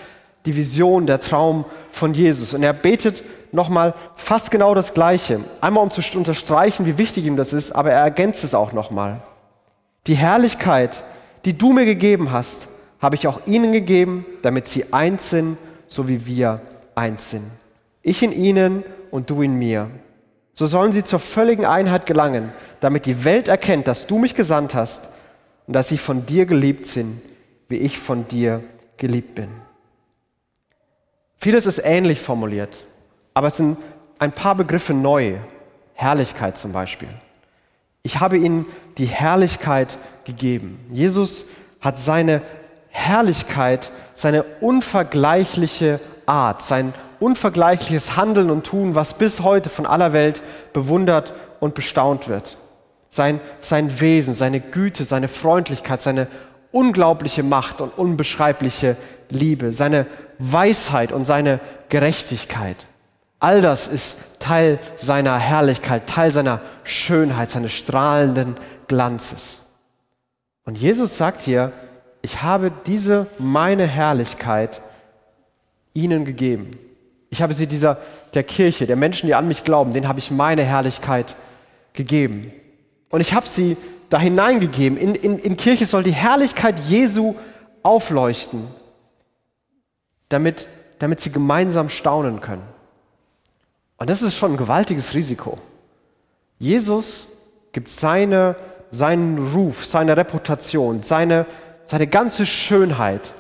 die 0.46 0.56
Vision, 0.56 1.06
der 1.06 1.20
Traum 1.20 1.66
von 1.92 2.14
Jesus. 2.14 2.54
Und 2.54 2.64
er 2.64 2.74
betet 2.74 3.24
nochmal 3.52 3.94
fast 4.16 4.50
genau 4.50 4.74
das 4.74 4.94
Gleiche. 4.94 5.42
Einmal 5.62 5.84
um 5.84 5.92
zu 5.92 6.02
unterstreichen, 6.18 6.86
wie 6.86 6.98
wichtig 6.98 7.26
ihm 7.26 7.36
das 7.36 7.54
ist, 7.54 7.74
aber 7.74 7.92
er 7.92 8.02
ergänzt 8.02 8.44
es 8.44 8.56
auch 8.56 8.74
nochmal. 8.74 9.22
Die 10.08 10.16
Herrlichkeit, 10.16 11.04
die 11.46 11.58
du 11.58 11.74
mir 11.74 11.86
gegeben 11.86 12.32
hast, 12.32 12.70
habe 13.00 13.16
ich 13.16 13.28
auch 13.28 13.42
ihnen 13.46 13.72
gegeben, 13.72 14.26
damit 14.42 14.68
sie 14.68 14.92
eins 14.94 15.30
sind, 15.30 15.58
so 15.88 16.08
wie 16.08 16.26
wir 16.26 16.62
eins 16.96 17.30
sind. 17.30 17.44
Ich 18.02 18.24
in 18.24 18.32
ihnen 18.32 18.84
und 19.12 19.30
du 19.30 19.42
in 19.42 19.54
mir. 19.60 19.90
So 20.54 20.66
sollen 20.66 20.92
sie 20.92 21.04
zur 21.04 21.20
völligen 21.20 21.66
Einheit 21.66 22.06
gelangen, 22.06 22.52
damit 22.80 23.06
die 23.06 23.24
Welt 23.24 23.48
erkennt, 23.48 23.88
dass 23.88 24.08
du 24.08 24.18
mich 24.18 24.34
gesandt 24.34 24.74
hast 24.74 25.10
und 25.68 25.74
dass 25.74 25.90
sie 25.90 25.98
von 25.98 26.26
dir 26.26 26.46
geliebt 26.46 26.86
sind, 26.86 27.22
wie 27.68 27.78
ich 27.78 28.00
von 28.00 28.28
dir 28.28 28.64
geliebt 28.96 29.36
bin. 29.36 29.50
Vieles 31.38 31.68
ist 31.68 31.80
ähnlich 31.84 32.20
formuliert, 32.20 32.86
aber 33.34 33.48
es 33.48 33.58
sind 33.58 33.78
ein 34.18 34.32
paar 34.32 34.56
Begriffe 34.56 34.94
neu. 34.94 35.36
Herrlichkeit 35.94 36.58
zum 36.58 36.72
Beispiel. 36.72 37.10
Ich 38.08 38.22
habe 38.22 38.38
ihnen 38.38 38.66
die 38.98 39.06
Herrlichkeit 39.06 39.98
gegeben. 40.24 40.80
Jesus 40.94 41.44
hat 41.82 41.98
seine 41.98 42.42
Herrlichkeit, 42.88 43.92
seine 44.14 44.44
unvergleichliche 44.62 46.00
Art, 46.26 46.62
sein 46.64 46.94
unvergleichliches 47.20 48.16
Handeln 48.16 48.50
und 48.50 48.66
Tun, 48.66 48.96
was 48.96 49.16
bis 49.16 49.42
heute 49.42 49.68
von 49.68 49.86
aller 49.86 50.14
Welt 50.14 50.42
bewundert 50.72 51.34
und 51.60 51.76
bestaunt 51.76 52.30
wird 52.30 52.58
sein, 53.10 53.42
sein 53.60 54.00
Wesen, 54.00 54.34
seine 54.34 54.62
Güte, 54.62 55.04
seine 55.04 55.28
Freundlichkeit, 55.28 56.02
seine 56.02 56.28
unglaubliche 56.72 57.44
Macht 57.44 57.82
und 57.82 57.98
unbeschreibliche 57.98 58.96
Liebe, 59.30 59.74
seine 59.74 60.06
Weisheit 60.40 61.12
und 61.12 61.26
seine 61.26 61.60
Gerechtigkeit. 61.90 62.78
All 63.40 63.62
das 63.62 63.88
ist 63.88 64.18
Teil 64.40 64.80
seiner 64.96 65.38
Herrlichkeit, 65.38 66.08
Teil 66.08 66.32
seiner 66.32 66.62
Schönheit, 66.84 67.52
seines 67.52 67.74
strahlenden 67.74 68.58
Glanzes. 68.88 69.62
Und 70.66 70.78
Jesus 70.78 71.18
sagt 71.18 71.42
hier, 71.42 71.72
ich 72.22 72.42
habe 72.42 72.72
diese 72.88 73.28
meine 73.38 73.86
Herrlichkeit 73.86 74.82
ihnen 75.94 76.26
gegeben. 76.26 76.72
Ich 77.30 77.42
habe 77.42 77.54
sie 77.54 77.68
dieser 77.68 77.98
der 78.34 78.44
Kirche, 78.44 78.88
der 78.88 78.96
Menschen, 78.96 79.28
die 79.28 79.36
an 79.36 79.48
mich 79.48 79.64
glauben, 79.64 79.94
denen 79.94 80.08
habe 80.08 80.20
ich 80.20 80.32
meine 80.32 80.64
Herrlichkeit 80.64 81.36
gegeben. 81.94 82.52
Und 83.10 83.22
ich 83.22 83.34
habe 83.34 83.48
sie 83.48 83.78
da 84.10 84.20
hineingegeben. 84.20 84.98
In, 84.98 85.16
in, 85.16 85.40
in 85.40 85.58
Kirche 85.58 85.86
soll 85.86 86.04
die 86.04 86.12
Herrlichkeit 86.12 86.80
Jesu 86.80 87.36
aufleuchten, 87.84 88.68
damit, 90.30 90.66
damit 91.00 91.22
sie 91.22 91.32
gemeinsam 91.32 91.90
staunen 91.90 92.42
können. 92.42 92.64
Und 93.98 94.10
das 94.10 94.22
ist 94.22 94.36
schon 94.36 94.54
ein 94.54 94.58
gewaltiges 94.58 95.14
Risiko. 95.14 95.58
Jesus 96.60 97.28
gibt 97.72 97.90
seine, 97.90 98.56
seinen 98.92 99.52
Ruf, 99.54 99.86
seine 99.86 100.16
Reputation, 100.16 101.02
seine, 101.02 101.46
seine 101.86 102.08
ganze 102.08 102.46
Schönheit, 102.46 103.34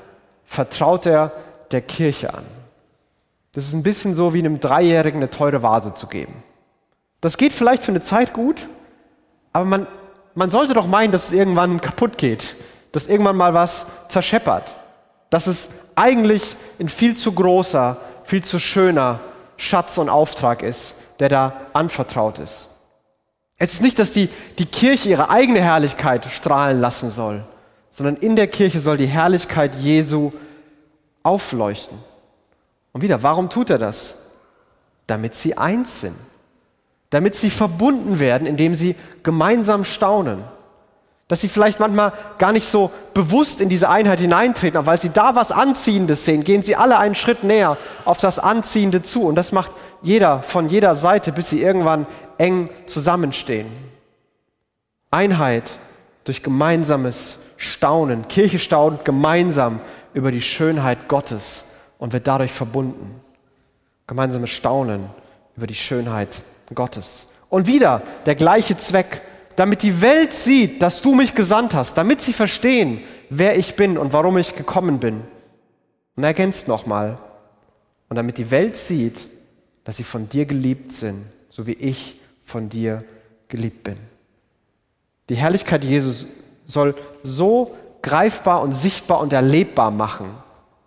vertraut 0.45 1.05
er 1.05 1.31
der 1.71 1.81
Kirche 1.81 2.33
an. 2.33 2.45
Das 3.51 3.65
ist 3.65 3.73
ein 3.73 3.83
bisschen 3.83 4.15
so 4.15 4.33
wie 4.33 4.39
einem 4.39 4.59
Dreijährigen 4.59 5.19
eine 5.19 5.29
teure 5.29 5.63
Vase 5.63 5.93
zu 5.93 6.07
geben. 6.07 6.33
Das 7.21 7.37
geht 7.37 7.53
vielleicht 7.53 7.83
für 7.83 7.91
eine 7.91 8.01
Zeit 8.01 8.33
gut, 8.33 8.67
aber 9.51 9.65
man, 9.65 9.87
man 10.35 10.49
sollte 10.49 10.73
doch 10.73 10.87
meinen, 10.87 11.11
dass 11.11 11.29
es 11.29 11.33
irgendwann 11.33 11.81
kaputt 11.81 12.17
geht, 12.17 12.55
dass 12.91 13.07
irgendwann 13.07 13.35
mal 13.35 13.53
was 13.53 13.87
zerscheppert, 14.09 14.75
dass 15.29 15.47
es 15.47 15.69
eigentlich 15.95 16.55
ein 16.79 16.89
viel 16.89 17.17
zu 17.17 17.31
großer, 17.31 17.97
viel 18.23 18.43
zu 18.43 18.59
schöner 18.59 19.19
Schatz 19.57 19.97
und 19.97 20.09
Auftrag 20.09 20.63
ist, 20.63 20.95
der 21.19 21.29
da 21.29 21.61
anvertraut 21.73 22.39
ist. 22.39 22.69
Es 23.57 23.73
ist 23.73 23.81
nicht, 23.81 23.97
dass 23.99 24.11
die, 24.11 24.29
die 24.59 24.65
Kirche 24.65 25.09
ihre 25.09 25.29
eigene 25.29 25.61
Herrlichkeit 25.61 26.25
strahlen 26.25 26.79
lassen 26.79 27.09
soll, 27.09 27.43
sondern 27.91 28.17
in 28.17 28.35
der 28.35 28.47
Kirche 28.47 28.79
soll 28.79 28.97
die 28.97 29.07
Herrlichkeit 29.07 29.75
Jesu 29.75 30.31
aufleuchten. 31.23 31.97
Und 32.93 33.01
wieder, 33.01 33.23
warum 33.23 33.49
tut 33.49 33.69
er 33.69 33.79
das? 33.79 34.31
Damit 35.07 35.35
sie 35.35 35.57
eins 35.57 36.01
sind 36.01 36.15
damit 37.09 37.35
sie 37.35 37.49
verbunden 37.49 38.19
werden, 38.19 38.45
indem 38.45 38.75
sie 38.75 38.95
gemeinsam 39.23 39.83
staunen. 39.83 40.43
Dass 41.27 41.41
sie 41.41 41.49
vielleicht 41.49 41.79
manchmal 41.79 42.13
gar 42.37 42.53
nicht 42.53 42.65
so 42.65 42.89
bewusst 43.13 43.59
in 43.59 43.67
diese 43.67 43.89
Einheit 43.89 44.21
hineintreten, 44.21 44.77
aber 44.77 44.87
weil 44.87 44.99
sie 44.99 45.09
da 45.09 45.35
was 45.35 45.51
Anziehendes 45.51 46.23
sehen, 46.23 46.43
gehen 46.43 46.63
sie 46.63 46.77
alle 46.77 46.97
einen 46.99 47.15
Schritt 47.15 47.43
näher 47.43 47.77
auf 48.05 48.19
das 48.19 48.39
Anziehende 48.39 49.03
zu. 49.03 49.23
Und 49.23 49.35
das 49.35 49.51
macht 49.51 49.71
jeder, 50.01 50.41
von 50.41 50.69
jeder 50.69 50.95
Seite, 50.95 51.33
bis 51.33 51.49
sie 51.49 51.61
irgendwann 51.61 52.07
eng 52.37 52.69
zusammenstehen. 52.85 53.67
Einheit 55.11 55.63
durch 56.23 56.43
gemeinsames 56.43 57.39
Staunen. 57.57 58.27
Kirche 58.27 58.59
staunt 58.59 59.03
gemeinsam 59.03 59.79
über 60.13 60.31
die 60.31 60.41
Schönheit 60.41 61.07
Gottes 61.07 61.65
und 61.97 62.13
wird 62.13 62.27
dadurch 62.27 62.51
verbunden. 62.51 63.19
Gemeinsames 64.05 64.49
Staunen 64.49 65.07
über 65.55 65.67
die 65.67 65.75
Schönheit 65.75 66.41
Gottes. 66.73 67.27
Und 67.49 67.67
wieder 67.67 68.01
der 68.25 68.35
gleiche 68.35 68.77
Zweck, 68.77 69.21
damit 69.57 69.81
die 69.81 70.01
Welt 70.01 70.33
sieht, 70.33 70.81
dass 70.83 71.01
du 71.01 71.15
mich 71.15 71.33
gesandt 71.33 71.73
hast, 71.73 71.97
damit 71.97 72.21
sie 72.21 72.31
verstehen, 72.31 73.01
wer 73.29 73.57
ich 73.57 73.75
bin 73.75 73.97
und 73.97 74.13
warum 74.13 74.37
ich 74.37 74.55
gekommen 74.55 74.99
bin. 74.99 75.21
Und 76.15 76.23
er 76.23 76.27
ergänzt 76.27 76.67
nochmal, 76.67 77.17
und 78.07 78.15
damit 78.15 78.37
die 78.37 78.51
Welt 78.51 78.75
sieht, 78.75 79.27
dass 79.83 79.97
sie 79.97 80.03
von 80.03 80.29
dir 80.29 80.45
geliebt 80.45 80.91
sind, 80.91 81.25
so 81.49 81.65
wie 81.65 81.73
ich 81.73 82.21
von 82.45 82.69
dir 82.69 83.03
geliebt 83.47 83.83
bin. 83.83 83.97
Die 85.27 85.35
Herrlichkeit 85.35 85.83
Jesus 85.83 86.25
soll 86.65 86.95
so 87.23 87.75
greifbar 88.03 88.61
und 88.61 88.73
sichtbar 88.73 89.19
und 89.21 89.33
erlebbar 89.33 89.89
machen, 89.89 90.29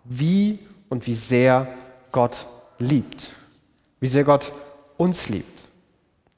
wie 0.05 0.59
und 0.87 1.05
wie 1.07 1.13
sehr 1.13 1.67
Gott 2.13 2.45
liebt, 2.79 3.31
wie 3.99 4.07
sehr 4.07 4.23
Gott 4.23 4.53
uns 4.97 5.27
liebt. 5.27 5.65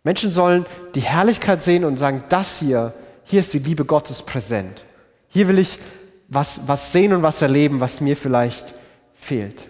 Menschen 0.04 0.32
sollen 0.32 0.66
die 0.96 1.02
Herrlichkeit 1.02 1.64
sehen 1.64 1.86
und 1.86 1.98
sagen, 1.98 2.24
das 2.30 2.60
hier, 2.60 2.94
hier 3.24 3.40
ist 3.40 3.54
die 3.54 3.60
Liebe 3.60 3.86
Gottes 3.86 4.22
präsent. 4.22 4.84
Hier 5.30 5.48
will 5.48 5.60
ich 5.60 5.80
was, 6.28 6.68
was 6.68 6.92
sehen 6.92 7.14
und 7.14 7.24
was 7.24 7.42
erleben, 7.42 7.80
was 7.80 8.02
mir 8.02 8.18
vielleicht 8.18 8.74
fehlt. 9.14 9.70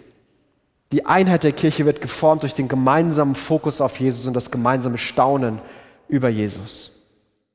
Die 0.92 1.06
Einheit 1.06 1.44
der 1.44 1.52
Kirche 1.52 1.86
wird 1.86 2.02
geformt 2.02 2.44
durch 2.44 2.54
den 2.54 2.68
gemeinsamen 2.68 3.36
Fokus 3.36 3.82
auf 3.82 4.00
Jesus 4.00 4.28
und 4.28 4.34
das 4.34 4.52
gemeinsame 4.52 4.98
Staunen 4.98 5.60
über 6.08 6.30
Jesus. 6.30 6.92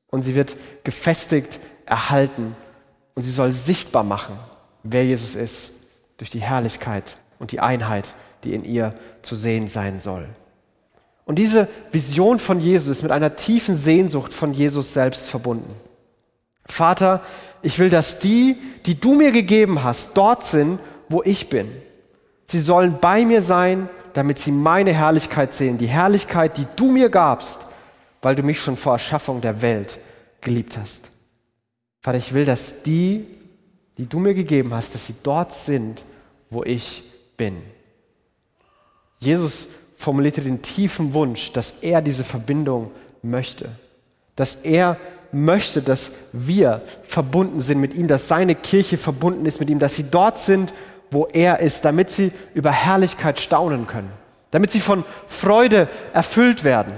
Und 0.07 0.21
sie 0.23 0.35
wird 0.35 0.55
gefestigt, 0.83 1.59
erhalten 1.85 2.55
und 3.15 3.21
sie 3.21 3.31
soll 3.31 3.51
sichtbar 3.51 4.03
machen, 4.03 4.37
wer 4.83 5.05
Jesus 5.05 5.35
ist, 5.35 5.71
durch 6.17 6.29
die 6.29 6.41
Herrlichkeit 6.41 7.17
und 7.39 7.51
die 7.51 7.59
Einheit, 7.59 8.09
die 8.43 8.53
in 8.53 8.63
ihr 8.63 8.93
zu 9.21 9.35
sehen 9.35 9.67
sein 9.67 9.99
soll. 9.99 10.27
Und 11.29 11.35
diese 11.35 11.67
Vision 11.91 12.39
von 12.39 12.59
Jesus 12.59 12.87
ist 12.87 13.03
mit 13.03 13.11
einer 13.11 13.35
tiefen 13.35 13.75
Sehnsucht 13.75 14.33
von 14.33 14.51
Jesus 14.51 14.93
selbst 14.93 15.29
verbunden. 15.29 15.71
Vater, 16.65 17.21
ich 17.61 17.77
will, 17.77 17.91
dass 17.91 18.17
die, 18.17 18.57
die 18.87 18.99
du 18.99 19.13
mir 19.13 19.31
gegeben 19.31 19.83
hast, 19.83 20.17
dort 20.17 20.43
sind, 20.43 20.79
wo 21.07 21.21
ich 21.21 21.47
bin. 21.47 21.71
Sie 22.45 22.59
sollen 22.59 22.97
bei 22.99 23.25
mir 23.25 23.43
sein, 23.43 23.89
damit 24.13 24.39
sie 24.39 24.51
meine 24.51 24.91
Herrlichkeit 24.91 25.53
sehen, 25.53 25.77
die 25.77 25.85
Herrlichkeit, 25.85 26.57
die 26.57 26.65
du 26.75 26.89
mir 26.89 27.09
gabst, 27.09 27.59
weil 28.23 28.33
du 28.33 28.41
mich 28.41 28.59
schon 28.59 28.75
vor 28.75 28.93
Erschaffung 28.93 29.39
der 29.39 29.61
Welt 29.61 29.99
geliebt 30.41 30.79
hast. 30.79 31.11
Vater, 32.01 32.17
ich 32.17 32.33
will, 32.33 32.45
dass 32.45 32.81
die, 32.81 33.27
die 33.99 34.09
du 34.09 34.17
mir 34.17 34.33
gegeben 34.33 34.73
hast, 34.73 34.95
dass 34.95 35.05
sie 35.05 35.15
dort 35.21 35.53
sind, 35.53 36.03
wo 36.49 36.63
ich 36.63 37.03
bin. 37.37 37.61
Jesus 39.19 39.67
formulierte 39.99 40.41
den 40.41 40.61
tiefen 40.61 41.13
Wunsch, 41.13 41.51
dass 41.51 41.71
er 41.81 42.01
diese 42.01 42.23
Verbindung 42.23 42.89
möchte, 43.21 43.69
dass 44.37 44.55
er 44.55 44.95
möchte, 45.33 45.81
dass 45.81 46.13
wir 46.31 46.81
verbunden 47.03 47.59
sind 47.59 47.81
mit 47.81 47.93
ihm, 47.93 48.07
dass 48.07 48.29
seine 48.29 48.55
Kirche 48.55 48.97
verbunden 48.97 49.45
ist 49.45 49.59
mit 49.59 49.69
ihm, 49.69 49.77
dass 49.77 49.95
sie 49.97 50.09
dort 50.09 50.39
sind, 50.39 50.73
wo 51.11 51.25
er 51.25 51.59
ist, 51.59 51.83
damit 51.83 52.09
sie 52.09 52.31
über 52.53 52.71
Herrlichkeit 52.71 53.41
staunen 53.41 53.87
können, 53.87 54.09
damit 54.51 54.71
sie 54.71 54.79
von 54.79 55.03
Freude 55.27 55.89
erfüllt 56.13 56.63
werden, 56.63 56.93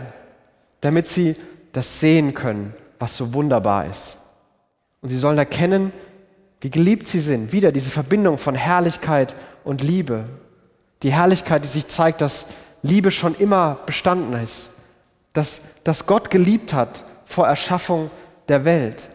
damit 0.82 1.08
sie 1.08 1.36
das 1.72 2.00
sehen 2.00 2.36
können, 2.36 2.76
was 3.00 3.18
so 3.18 3.34
wunderbar 3.34 3.88
ist. 3.88 4.20
Und 5.02 5.10
sie 5.10 5.18
sollen 5.18 5.40
erkennen, 5.40 5.92
wie 6.60 6.70
geliebt 6.70 7.08
sie 7.08 7.20
sind. 7.20 7.52
Wieder 7.52 7.72
diese 7.72 7.90
Verbindung 7.90 8.38
von 8.38 8.54
Herrlichkeit 8.54 9.34
und 9.64 9.82
Liebe. 9.82 10.26
Die 11.02 11.12
Herrlichkeit, 11.12 11.64
die 11.64 11.68
sich 11.68 11.88
zeigt, 11.88 12.22
dass 12.22 12.46
Liebe 12.82 13.12
schon 13.12 13.36
immer 13.36 13.80
bestanden 13.86 14.34
ist. 14.42 14.72
Dass, 15.34 15.62
dass 15.84 16.06
Gott 16.06 16.30
geliebt 16.30 16.74
hat 16.74 17.04
vor 17.26 17.48
Erschaffung 17.48 18.12
der 18.50 18.66
Welt. 18.66 19.08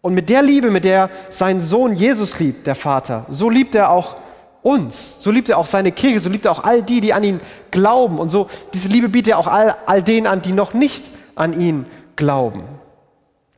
Und 0.00 0.14
mit 0.14 0.28
der 0.28 0.42
Liebe, 0.42 0.70
mit 0.70 0.84
der 0.84 1.10
sein 1.30 1.60
Sohn 1.60 1.94
Jesus 1.94 2.38
liebt, 2.38 2.66
der 2.66 2.74
Vater, 2.74 3.26
so 3.28 3.50
liebt 3.50 3.74
er 3.74 3.90
auch 3.90 4.16
uns, 4.62 5.22
so 5.22 5.30
liebt 5.30 5.48
er 5.48 5.58
auch 5.58 5.66
seine 5.66 5.92
Kirche, 5.92 6.20
so 6.20 6.30
liebt 6.30 6.46
er 6.46 6.52
auch 6.52 6.64
all 6.64 6.82
die, 6.82 7.00
die 7.00 7.12
an 7.12 7.24
ihn 7.24 7.40
glauben. 7.70 8.18
Und 8.18 8.28
so, 8.28 8.48
diese 8.74 8.88
Liebe 8.88 9.08
bietet 9.08 9.32
er 9.32 9.38
auch 9.38 9.46
all, 9.46 9.76
all 9.86 10.02
denen 10.02 10.26
an, 10.26 10.42
die 10.42 10.52
noch 10.52 10.74
nicht 10.74 11.04
an 11.34 11.58
ihn 11.58 11.86
glauben. 12.16 12.64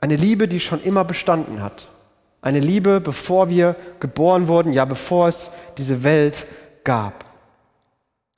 Eine 0.00 0.16
Liebe, 0.16 0.48
die 0.48 0.60
schon 0.60 0.82
immer 0.82 1.04
bestanden 1.04 1.62
hat. 1.62 1.88
Eine 2.42 2.60
Liebe, 2.60 3.00
bevor 3.00 3.48
wir 3.48 3.76
geboren 4.00 4.48
wurden, 4.48 4.72
ja, 4.72 4.84
bevor 4.84 5.28
es 5.28 5.50
diese 5.76 6.04
Welt 6.04 6.46
gab. 6.84 7.24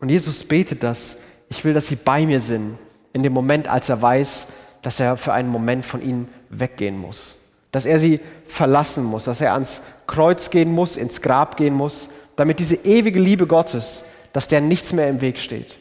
Und 0.02 0.08
Jesus 0.08 0.42
betet 0.42 0.82
das. 0.82 1.18
Ich 1.48 1.64
will, 1.64 1.72
dass 1.72 1.86
sie 1.86 1.94
bei 1.94 2.26
mir 2.26 2.40
sind, 2.40 2.76
in 3.12 3.22
dem 3.22 3.32
Moment, 3.32 3.68
als 3.68 3.88
er 3.88 4.02
weiß, 4.02 4.48
dass 4.82 4.98
er 4.98 5.16
für 5.16 5.32
einen 5.32 5.48
Moment 5.48 5.86
von 5.86 6.02
ihnen 6.02 6.28
weggehen 6.50 6.98
muss. 6.98 7.36
Dass 7.70 7.84
er 7.84 8.00
sie 8.00 8.18
verlassen 8.48 9.04
muss, 9.04 9.24
dass 9.24 9.40
er 9.40 9.52
ans 9.52 9.80
Kreuz 10.08 10.50
gehen 10.50 10.72
muss, 10.72 10.96
ins 10.96 11.22
Grab 11.22 11.56
gehen 11.56 11.74
muss, 11.74 12.08
damit 12.34 12.58
diese 12.58 12.74
ewige 12.74 13.20
Liebe 13.20 13.46
Gottes, 13.46 14.02
dass 14.32 14.48
der 14.48 14.60
nichts 14.60 14.92
mehr 14.92 15.08
im 15.08 15.20
Weg 15.20 15.38
steht. 15.38 15.78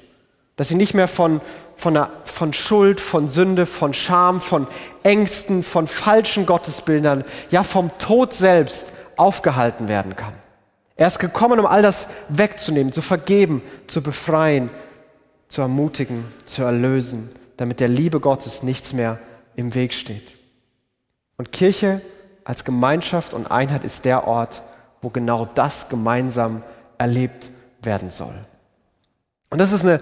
Dass 0.56 0.68
sie 0.68 0.76
nicht 0.76 0.94
mehr 0.94 1.08
von, 1.08 1.42
von, 1.76 1.98
einer, 1.98 2.12
von 2.24 2.54
Schuld, 2.54 3.02
von 3.02 3.28
Sünde, 3.28 3.66
von 3.66 3.96
Scham, 3.96 4.40
von 4.40 4.68
Ängsten, 5.02 5.64
von 5.64 5.88
falschen 5.88 6.46
Gottesbildern, 6.46 7.24
ja 7.50 7.64
vom 7.64 7.90
Tod 7.98 8.34
selbst 8.34 8.86
aufgehalten 9.18 9.88
werden 9.88 10.16
kann. 10.16 10.34
Er 10.96 11.08
ist 11.08 11.20
gekommen, 11.20 11.60
um 11.60 11.66
all 11.66 11.82
das 11.82 12.08
wegzunehmen, 12.30 12.94
zu 12.94 13.02
vergeben, 13.02 13.62
zu 13.88 14.02
befreien, 14.02 14.70
zu 15.48 15.62
ermutigen, 15.62 16.26
zu 16.46 16.64
erlösen, 16.64 17.30
damit 17.58 17.80
der 17.80 17.88
Liebe 17.88 18.20
Gottes 18.20 18.64
nichts 18.64 18.94
mehr 18.94 19.20
im 19.56 19.76
Weg 19.76 19.94
steht. 19.94 20.38
Und 21.38 21.52
Kirche 21.52 22.02
als 22.44 22.66
Gemeinschaft 22.66 23.34
und 23.34 23.52
Einheit 23.52 23.84
ist 23.84 24.06
der 24.06 24.28
Ort, 24.28 24.62
wo 25.02 25.10
genau 25.10 25.46
das 25.46 25.90
gemeinsam 25.90 26.64
erlebt 26.98 27.50
werden 27.82 28.10
soll. 28.10 28.36
Und 29.50 29.60
das 29.60 29.72
ist 29.72 29.84
eine 29.84 30.02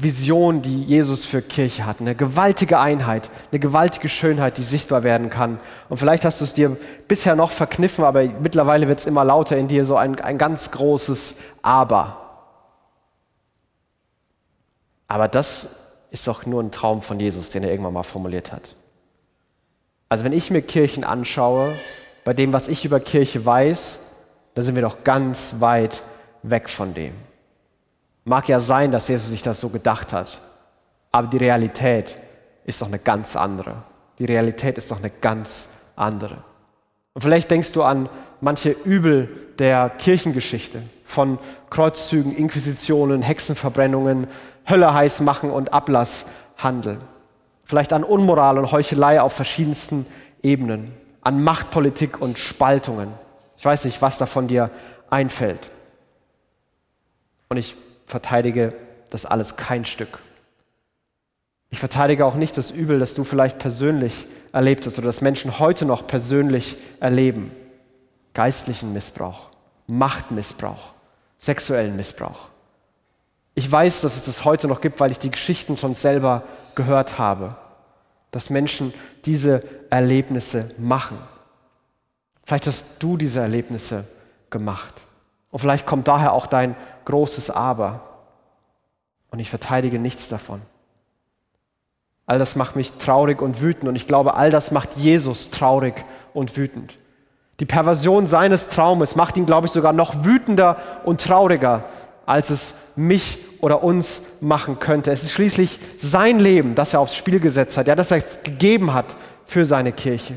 Riesenvision, 0.00 0.62
die 0.62 0.84
Jesus 0.84 1.24
für 1.24 1.42
Kirche 1.42 1.86
hat. 1.86 2.00
Eine 2.00 2.14
gewaltige 2.14 2.78
Einheit, 2.78 3.30
eine 3.50 3.60
gewaltige 3.60 4.08
Schönheit, 4.08 4.58
die 4.58 4.62
sichtbar 4.62 5.02
werden 5.02 5.30
kann. 5.30 5.60
Und 5.88 5.98
vielleicht 5.98 6.24
hast 6.24 6.40
du 6.40 6.44
es 6.44 6.54
dir 6.54 6.76
bisher 7.08 7.36
noch 7.36 7.50
verkniffen, 7.50 8.04
aber 8.04 8.24
mittlerweile 8.24 8.88
wird 8.88 9.00
es 9.00 9.06
immer 9.06 9.24
lauter 9.24 9.56
in 9.56 9.68
dir, 9.68 9.84
so 9.84 9.96
ein, 9.96 10.18
ein 10.20 10.38
ganz 10.38 10.70
großes 10.70 11.36
Aber. 11.62 12.16
Aber 15.08 15.28
das 15.28 15.76
ist 16.10 16.26
doch 16.26 16.46
nur 16.46 16.62
ein 16.62 16.72
Traum 16.72 17.02
von 17.02 17.20
Jesus, 17.20 17.50
den 17.50 17.62
er 17.62 17.70
irgendwann 17.70 17.94
mal 17.94 18.02
formuliert 18.02 18.52
hat. 18.52 18.74
Also 20.08 20.24
wenn 20.24 20.32
ich 20.32 20.50
mir 20.50 20.62
Kirchen 20.62 21.04
anschaue, 21.04 21.76
bei 22.24 22.34
dem, 22.34 22.52
was 22.52 22.68
ich 22.68 22.84
über 22.84 23.00
Kirche 23.00 23.44
weiß, 23.44 24.00
da 24.54 24.62
sind 24.62 24.74
wir 24.74 24.82
doch 24.82 25.04
ganz 25.04 25.56
weit 25.58 26.02
weg 26.42 26.68
von 26.68 26.94
dem. 26.94 27.12
Mag 28.30 28.48
ja 28.48 28.60
sein, 28.60 28.92
dass 28.92 29.08
Jesus 29.08 29.30
sich 29.30 29.42
das 29.42 29.60
so 29.60 29.70
gedacht 29.70 30.12
hat, 30.12 30.38
aber 31.10 31.26
die 31.26 31.38
Realität 31.38 32.16
ist 32.64 32.80
doch 32.80 32.86
eine 32.86 33.00
ganz 33.00 33.34
andere. 33.34 33.82
Die 34.20 34.24
Realität 34.24 34.78
ist 34.78 34.88
doch 34.92 34.98
eine 34.98 35.10
ganz 35.10 35.66
andere. 35.96 36.36
Und 37.12 37.22
vielleicht 37.22 37.50
denkst 37.50 37.72
du 37.72 37.82
an 37.82 38.08
manche 38.40 38.70
Übel 38.70 39.50
der 39.58 39.90
Kirchengeschichte, 39.90 40.84
von 41.04 41.40
Kreuzzügen, 41.70 42.32
Inquisitionen, 42.32 43.20
Hexenverbrennungen, 43.20 44.28
Hölle 44.68 44.94
heiß 44.94 45.22
machen 45.22 45.50
und 45.50 45.74
Ablasshandel. 45.74 46.98
Vielleicht 47.64 47.92
an 47.92 48.04
Unmoral 48.04 48.58
und 48.58 48.70
Heuchelei 48.70 49.20
auf 49.20 49.32
verschiedensten 49.32 50.06
Ebenen, 50.40 50.92
an 51.22 51.42
Machtpolitik 51.42 52.20
und 52.20 52.38
Spaltungen. 52.38 53.10
Ich 53.58 53.64
weiß 53.64 53.86
nicht, 53.86 54.00
was 54.00 54.18
davon 54.18 54.46
dir 54.46 54.70
einfällt. 55.10 55.68
Und 57.48 57.56
ich 57.56 57.74
verteidige 58.10 58.74
das 59.08 59.24
alles 59.24 59.56
kein 59.56 59.84
Stück. 59.84 60.18
Ich 61.70 61.78
verteidige 61.78 62.26
auch 62.26 62.34
nicht 62.34 62.58
das 62.58 62.70
Übel, 62.70 62.98
das 62.98 63.14
du 63.14 63.24
vielleicht 63.24 63.58
persönlich 63.58 64.26
erlebt 64.52 64.86
hast 64.86 64.98
oder 64.98 65.06
das 65.06 65.20
Menschen 65.20 65.58
heute 65.58 65.84
noch 65.84 66.06
persönlich 66.06 66.76
erleben. 66.98 67.52
Geistlichen 68.34 68.92
Missbrauch, 68.92 69.50
Machtmissbrauch, 69.86 70.94
sexuellen 71.38 71.96
Missbrauch. 71.96 72.48
Ich 73.54 73.70
weiß, 73.70 74.00
dass 74.00 74.16
es 74.16 74.24
das 74.24 74.44
heute 74.44 74.68
noch 74.68 74.80
gibt, 74.80 75.00
weil 75.00 75.10
ich 75.10 75.18
die 75.18 75.30
Geschichten 75.30 75.76
schon 75.76 75.94
selber 75.94 76.42
gehört 76.74 77.18
habe, 77.18 77.56
dass 78.30 78.50
Menschen 78.50 78.92
diese 79.24 79.62
Erlebnisse 79.90 80.70
machen. 80.78 81.18
Vielleicht 82.44 82.66
hast 82.66 82.96
du 83.00 83.16
diese 83.16 83.40
Erlebnisse 83.40 84.04
gemacht. 84.50 85.02
Und 85.50 85.58
vielleicht 85.58 85.86
kommt 85.86 86.08
daher 86.08 86.32
auch 86.32 86.46
dein 86.46 86.76
großes 87.04 87.50
Aber. 87.50 88.00
und 89.30 89.38
ich 89.38 89.50
verteidige 89.50 89.98
nichts 89.98 90.28
davon. 90.28 90.60
All 92.26 92.38
das 92.38 92.56
macht 92.56 92.76
mich 92.76 92.92
traurig 92.92 93.42
und 93.42 93.60
wütend 93.60 93.88
und 93.88 93.96
ich 93.96 94.06
glaube, 94.06 94.34
all 94.34 94.50
das 94.50 94.70
macht 94.70 94.96
Jesus 94.96 95.50
traurig 95.50 95.94
und 96.32 96.56
wütend. 96.56 96.94
Die 97.60 97.66
Perversion 97.66 98.26
seines 98.26 98.68
Traumes 98.68 99.16
macht 99.16 99.36
ihn, 99.36 99.46
glaube 99.46 99.66
ich, 99.66 99.72
sogar 99.72 99.92
noch 99.92 100.24
wütender 100.24 100.78
und 101.04 101.20
trauriger, 101.20 101.84
als 102.26 102.50
es 102.50 102.74
mich 102.96 103.38
oder 103.60 103.82
uns 103.82 104.22
machen 104.40 104.78
könnte. 104.78 105.10
Es 105.10 105.24
ist 105.24 105.32
schließlich 105.32 105.78
sein 105.96 106.38
Leben, 106.38 106.74
das 106.74 106.94
er 106.94 107.00
aufs 107.00 107.16
Spiel 107.16 107.40
gesetzt 107.40 107.76
hat, 107.76 107.86
ja, 107.86 107.94
das 107.94 108.10
er 108.10 108.20
gegeben 108.20 108.94
hat 108.94 109.16
für 109.44 109.64
seine 109.64 109.92
Kirche. 109.92 110.34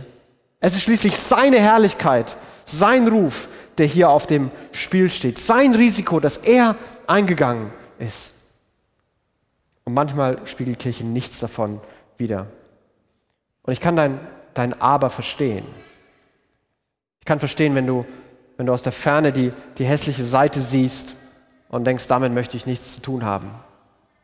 Es 0.60 0.75
ist 0.75 0.82
schließlich 0.82 1.15
seine 1.15 1.60
Herrlichkeit, 1.60 2.36
sein 2.65 3.08
Ruf, 3.08 3.48
der 3.77 3.85
hier 3.85 4.09
auf 4.09 4.27
dem 4.27 4.51
Spiel 4.71 5.09
steht, 5.09 5.39
sein 5.39 5.75
Risiko, 5.75 6.19
das 6.19 6.37
er 6.37 6.75
eingegangen 7.07 7.71
ist. 7.99 8.33
Und 9.85 9.93
manchmal 9.93 10.45
spiegelt 10.45 10.79
Kirche 10.79 11.03
nichts 11.03 11.39
davon 11.39 11.81
wider. 12.17 12.47
Und 13.63 13.73
ich 13.73 13.79
kann 13.79 13.95
dein, 13.95 14.19
dein 14.53 14.79
Aber 14.81 15.09
verstehen. 15.09 15.65
Ich 17.19 17.25
kann 17.25 17.39
verstehen, 17.39 17.75
wenn 17.75 17.87
du, 17.87 18.05
wenn 18.57 18.65
du 18.65 18.73
aus 18.73 18.83
der 18.83 18.91
Ferne 18.91 19.31
die, 19.31 19.51
die 19.77 19.85
hässliche 19.85 20.25
Seite 20.25 20.61
siehst 20.61 21.15
und 21.69 21.85
denkst, 21.85 22.07
damit 22.07 22.33
möchte 22.33 22.57
ich 22.57 22.65
nichts 22.65 22.93
zu 22.93 23.01
tun 23.01 23.25
haben. 23.25 23.49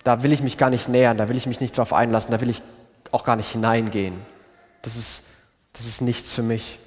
Da 0.04 0.24
will 0.24 0.32
ich 0.32 0.44
mich 0.44 0.58
gar 0.58 0.70
nicht 0.70 0.88
nähern, 0.88 1.18
da 1.18 1.30
will 1.30 1.38
ich 1.38 1.48
mich 1.48 1.62
nicht 1.62 1.78
drauf 1.78 1.94
einlassen, 1.94 2.32
da 2.32 2.42
will 2.42 2.50
ich 2.50 2.62
auch 3.12 3.24
gar 3.24 3.36
nicht 3.36 3.50
hineingehen. 3.52 4.16
Das 4.82 4.96
ist, 4.96 5.36
das 5.74 5.86
ist 5.86 6.02
nichts 6.02 6.32
für 6.32 6.44
mich. 6.44 6.80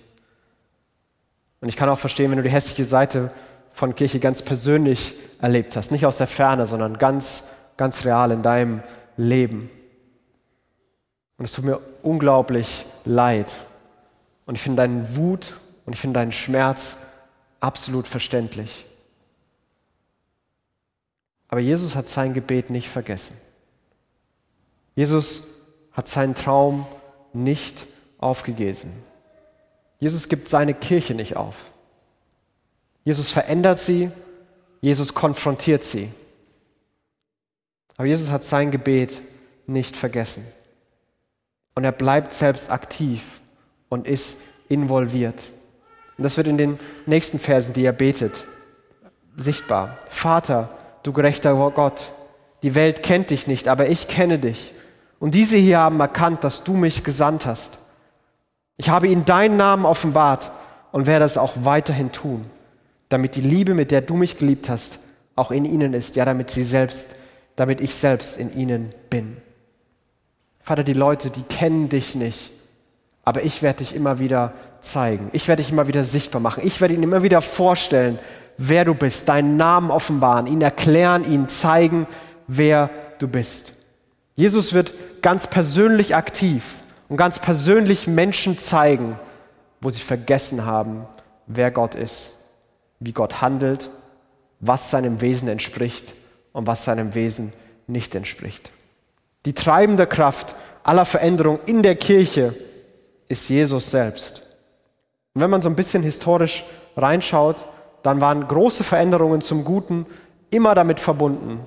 Und 1.62 1.71
ich 1.71 1.76
kann 1.76 1.88
auch 1.88 1.99
verstehen, 1.99 2.31
wenn 2.31 2.37
du 2.37 2.45
die 2.45 2.50
hässliche 2.50 2.85
Seite 2.85 3.33
von 3.73 3.95
Kirche 3.95 4.21
ganz 4.21 4.42
persönlich 4.42 5.14
erlebt 5.40 5.75
hast, 5.76 5.90
nicht 5.90 6.04
aus 6.04 6.19
der 6.19 6.26
Ferne, 6.26 6.66
sondern 6.66 6.99
ganz 6.99 7.45
ganz 7.76 8.04
real 8.04 8.31
in 8.31 8.42
deinem 8.42 8.83
Leben. 9.16 9.71
Und 11.37 11.45
es 11.45 11.52
tut 11.52 11.64
mir 11.64 11.81
unglaublich 12.02 12.85
leid. 13.04 13.49
Und 14.47 14.54
ich 14.54 14.62
finde 14.62 14.83
deinen 14.83 15.16
Wut 15.16 15.57
und 15.87 15.92
ich 15.92 16.00
finde 16.00 16.21
deinen 16.21 16.33
Schmerz 16.33 16.97
absolut 17.61 18.07
verständlich. 18.07 18.85
Aber 21.49 21.61
Jesus 21.61 21.97
hat 21.97 22.09
sein 22.09 22.35
Gebet 22.35 22.71
nicht 22.71 22.88
vergessen. 22.88 23.37
Jesus 24.95 25.42
hat 25.92 26.09
seinen 26.09 26.35
Traum 26.35 26.87
nicht 27.33 27.87
aufgegeben. 28.19 28.92
Jesus 30.03 30.29
gibt 30.29 30.49
seine 30.49 30.75
Kirche 30.75 31.15
nicht 31.15 31.37
auf. 31.37 31.71
Jesus 33.05 33.31
verändert 33.31 33.79
sie, 33.79 34.11
Jesus 34.81 35.15
konfrontiert 35.15 35.85
sie. 35.85 36.11
Aber 37.97 38.09
Jesus 38.09 38.33
hat 38.33 38.43
sein 38.43 38.73
Gebet 38.73 39.23
nicht 39.69 39.97
vergessen. 39.97 40.45
Und 41.77 41.85
er 41.85 41.93
bleibt 41.93 42.33
selbst 42.33 42.69
aktiv 42.73 43.23
und 43.91 44.09
ist 44.09 44.39
involviert. 44.69 45.51
Und 46.19 46.25
das 46.25 46.37
wird 46.37 46.49
in 46.49 46.59
den 46.59 46.81
nächsten 47.07 47.39
Versen, 47.39 47.73
die 47.73 47.85
er 47.85 47.93
betet, 47.93 48.45
sichtbar. 49.37 49.99
Vater, 50.09 50.77
du 51.05 51.13
gerechter 51.13 51.55
Gott, 51.77 52.11
die 52.65 52.75
Welt 52.75 53.05
kennt 53.05 53.31
dich 53.31 53.47
nicht, 53.47 53.69
aber 53.69 53.89
ich 53.89 54.09
kenne 54.09 54.41
dich. 54.41 54.75
Und 55.21 55.37
diese 55.37 55.59
hier 55.59 55.79
haben 55.79 56.01
erkannt, 56.01 56.43
dass 56.43 56.65
du 56.65 56.73
mich 56.73 57.05
gesandt 57.05 57.47
hast. 57.47 57.82
Ich 58.83 58.91
habe 58.91 59.07
ihnen 59.07 59.25
deinen 59.25 59.57
Namen 59.57 59.85
offenbart 59.87 60.51
und 60.91 61.07
werde 61.07 61.25
es 61.25 61.39
auch 61.39 61.53
weiterhin 61.61 62.11
tun, 62.11 62.43
damit 63.11 63.37
die 63.37 63.41
Liebe, 63.41 63.75
mit 63.75 63.93
der 63.93 64.01
du 64.01 64.17
mich 64.17 64.39
geliebt 64.39 64.69
hast, 64.69 64.99
auch 65.37 65.53
in 65.53 65.65
ihnen 65.65 65.95
ist, 65.95 66.17
ja, 66.17 66.25
damit 66.25 66.51
sie 66.51 66.65
selbst 66.65 67.15
damit 67.55 67.81
ich 67.81 67.95
selbst 67.95 68.37
in 68.39 68.53
ihnen 68.57 68.91
bin. 69.09 69.37
Vater, 70.61 70.83
die 70.83 70.95
Leute, 70.95 71.31
die 71.31 71.43
kennen 71.43 71.89
dich 71.89 72.17
nicht, 72.17 72.51
aber 73.23 73.45
ich 73.45 73.62
werde 73.62 73.79
dich 73.79 73.95
immer 73.95 74.18
wieder 74.18 74.53
zeigen. 74.81 75.31
Ich 75.33 75.47
werde 75.47 75.62
dich 75.62 75.71
immer 75.71 75.87
wieder 75.87 76.03
sichtbar 76.03 76.40
machen. 76.40 76.66
Ich 76.66 76.81
werde 76.81 76.95
ihnen 76.95 77.05
immer 77.05 77.23
wieder 77.23 77.40
vorstellen, 77.40 78.18
wer 78.59 78.85
du 78.85 78.95
bist, 78.95 79.29
deinen 79.29 79.57
Namen 79.57 79.92
offenbaren, 79.92 80.49
ihnen 80.49 80.62
erklären, 80.62 81.25
ihnen 81.25 81.49
zeigen, 81.49 82.09
wer 82.49 82.90
du 83.21 83.29
bist. 83.29 83.71
Jesus 84.35 84.73
wird 84.73 84.92
ganz 85.23 85.47
persönlich 85.47 86.16
aktiv 86.16 86.82
und 87.12 87.18
ganz 87.18 87.38
persönlich 87.38 88.07
Menschen 88.07 88.57
zeigen, 88.57 89.18
wo 89.83 89.90
sie 89.90 90.01
vergessen 90.01 90.64
haben, 90.64 91.05
wer 91.46 91.70
Gott 91.70 91.94
ist, 91.94 92.31
wie 93.01 93.12
Gott 93.12 93.42
handelt, 93.42 93.90
was 94.61 94.90
seinem 94.90 95.20
Wesen 95.20 95.46
entspricht 95.48 96.14
und 96.55 96.66
was 96.66 96.85
seinem 96.85 97.14
Wesen 97.14 97.53
nicht 97.87 98.14
entspricht. 98.14 98.72
Die 99.44 99.53
treibende 99.53 100.07
Kraft 100.07 100.55
aller 100.85 101.05
Veränderung 101.05 101.59
in 101.66 101.83
der 101.83 101.96
Kirche 101.96 102.55
ist 103.29 103.46
Jesus 103.51 103.90
selbst. 103.90 104.40
Und 105.35 105.42
wenn 105.42 105.51
man 105.51 105.61
so 105.61 105.68
ein 105.68 105.77
bisschen 105.77 106.03
historisch 106.03 106.64
reinschaut, 106.96 107.57
dann 108.03 108.22
waren 108.22 108.48
große 108.48 108.85
Veränderungen 108.85 109.42
zum 109.42 109.66
Guten 109.66 110.07
immer 110.48 110.75
damit 110.75 110.98
verbunden, 110.98 111.61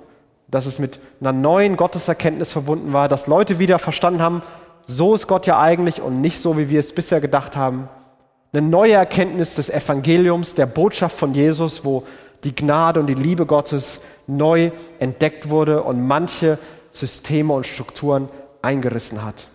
dass 0.48 0.66
es 0.66 0.80
mit 0.80 0.98
einer 1.22 1.34
neuen 1.34 1.76
Gotteserkenntnis 1.76 2.52
verbunden 2.52 2.94
war, 2.94 3.08
dass 3.08 3.28
Leute 3.28 3.60
wieder 3.60 3.78
verstanden 3.78 4.24
haben, 4.24 4.42
so 4.86 5.16
ist 5.16 5.28
Gott 5.28 5.48
ja 5.48 5.60
eigentlich 5.60 6.02
und 6.02 6.22
nicht 6.22 6.42
so, 6.42 6.58
wie 6.58 6.70
wir 6.70 6.80
es 6.80 6.94
bisher 6.94 7.22
gedacht 7.22 7.56
haben. 7.56 7.90
Eine 8.54 8.68
neue 8.68 8.94
Erkenntnis 8.94 9.56
des 9.56 9.70
Evangeliums, 9.70 10.56
der 10.56 10.66
Botschaft 10.66 11.18
von 11.18 11.34
Jesus, 11.34 11.84
wo 11.84 12.04
die 12.44 12.56
Gnade 12.56 13.00
und 13.00 13.08
die 13.08 13.16
Liebe 13.16 13.46
Gottes 13.46 14.02
neu 14.28 14.70
entdeckt 15.00 15.50
wurde 15.50 15.84
und 15.84 16.06
manche 16.06 16.58
Systeme 16.90 17.54
und 17.54 17.66
Strukturen 17.68 18.30
eingerissen 18.62 19.24
hat. 19.24 19.48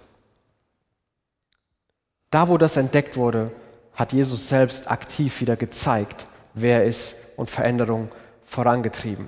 Da, 2.31 2.49
wo 2.49 2.59
das 2.59 2.77
entdeckt 2.77 3.17
wurde, 3.17 3.51
hat 3.95 4.13
Jesus 4.13 4.49
selbst 4.49 4.91
aktiv 4.91 5.41
wieder 5.41 5.57
gezeigt, 5.57 6.27
wer 6.55 6.83
er 6.83 6.85
ist 6.85 7.17
und 7.37 7.51
Veränderung 7.51 8.09
vorangetrieben. 8.45 9.27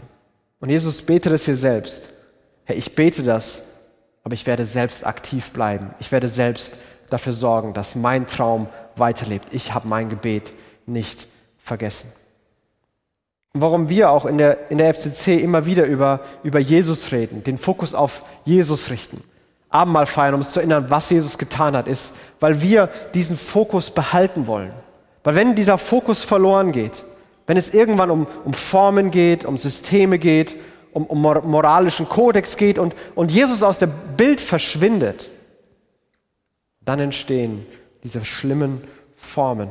Und 0.60 0.70
Jesus 0.70 1.02
betet 1.02 1.32
es 1.32 1.44
hier 1.44 1.56
selbst. 1.56 2.08
Herr, 2.64 2.76
ich 2.76 2.94
bete 2.94 3.22
das, 3.22 3.64
aber 4.24 4.34
ich 4.34 4.46
werde 4.46 4.64
selbst 4.64 5.06
aktiv 5.06 5.50
bleiben. 5.50 5.94
Ich 5.98 6.12
werde 6.12 6.28
selbst 6.28 6.78
dafür 7.10 7.32
sorgen, 7.32 7.74
dass 7.74 7.94
mein 7.94 8.26
Traum 8.26 8.68
weiterlebt. 8.96 9.48
Ich 9.52 9.74
habe 9.74 9.88
mein 9.88 10.08
Gebet 10.08 10.52
nicht 10.86 11.26
vergessen. 11.58 12.12
Warum 13.54 13.88
wir 13.88 14.10
auch 14.10 14.24
in 14.24 14.38
der, 14.38 14.70
in 14.70 14.78
der 14.78 14.94
FCC 14.94 15.38
immer 15.38 15.66
wieder 15.66 15.84
über, 15.84 16.20
über 16.42 16.58
Jesus 16.58 17.12
reden, 17.12 17.44
den 17.44 17.58
Fokus 17.58 17.92
auf 17.92 18.24
Jesus 18.44 18.90
richten. 18.90 19.22
Abendmahl 19.68 20.06
feiern, 20.06 20.34
um 20.34 20.40
uns 20.40 20.52
zu 20.52 20.60
erinnern, 20.60 20.86
was 20.88 21.10
Jesus 21.10 21.36
getan 21.36 21.76
hat, 21.76 21.86
ist, 21.86 22.12
weil 22.40 22.62
wir 22.62 22.88
diesen 23.14 23.36
Fokus 23.36 23.90
behalten 23.90 24.46
wollen. 24.46 24.74
Weil 25.24 25.34
wenn 25.34 25.54
dieser 25.54 25.78
Fokus 25.78 26.24
verloren 26.24 26.72
geht, 26.72 27.04
wenn 27.46 27.56
es 27.56 27.74
irgendwann 27.74 28.10
um, 28.10 28.26
um 28.44 28.54
Formen 28.54 29.10
geht, 29.10 29.44
um 29.44 29.58
Systeme 29.58 30.18
geht, 30.18 30.56
um, 30.92 31.06
um 31.06 31.20
moralischen 31.20 32.08
Kodex 32.08 32.56
geht 32.56 32.78
und, 32.78 32.94
und 33.14 33.30
Jesus 33.30 33.62
aus 33.62 33.78
dem 33.78 33.90
Bild 34.16 34.40
verschwindet, 34.40 35.30
dann 36.84 37.00
entstehen 37.00 37.66
diese 38.02 38.24
schlimmen 38.24 38.82
Formen. 39.16 39.70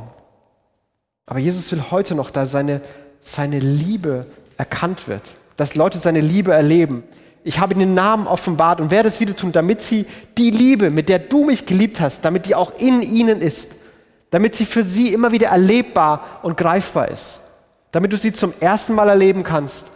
Aber 1.25 1.39
Jesus 1.39 1.71
will 1.71 1.83
heute 1.91 2.15
noch 2.15 2.31
da 2.31 2.45
seine, 2.45 2.81
seine 3.21 3.59
Liebe 3.59 4.27
erkannt 4.57 5.07
wird, 5.07 5.23
dass 5.57 5.75
Leute 5.75 5.97
seine 5.97 6.21
Liebe 6.21 6.53
erleben. 6.53 7.03
Ich 7.43 7.59
habe 7.59 7.73
ihnen 7.73 7.81
den 7.81 7.93
Namen 7.93 8.27
offenbart 8.27 8.81
und 8.81 8.91
werde 8.91 9.09
es 9.09 9.19
wieder 9.19 9.35
tun, 9.35 9.51
damit 9.51 9.81
sie 9.81 10.05
die 10.37 10.51
Liebe, 10.51 10.89
mit 10.89 11.09
der 11.09 11.19
du 11.19 11.45
mich 11.45 11.65
geliebt 11.65 11.99
hast, 11.99 12.23
damit 12.23 12.45
die 12.45 12.55
auch 12.55 12.73
in 12.79 13.01
ihnen 13.01 13.41
ist, 13.41 13.75
damit 14.29 14.55
sie 14.55 14.65
für 14.65 14.83
sie 14.83 15.13
immer 15.13 15.31
wieder 15.31 15.49
erlebbar 15.49 16.39
und 16.43 16.57
greifbar 16.57 17.09
ist, 17.09 17.41
damit 17.91 18.13
du 18.13 18.17
sie 18.17 18.31
zum 18.33 18.53
ersten 18.59 18.93
Mal 18.93 19.09
erleben 19.09 19.43
kannst 19.43 19.87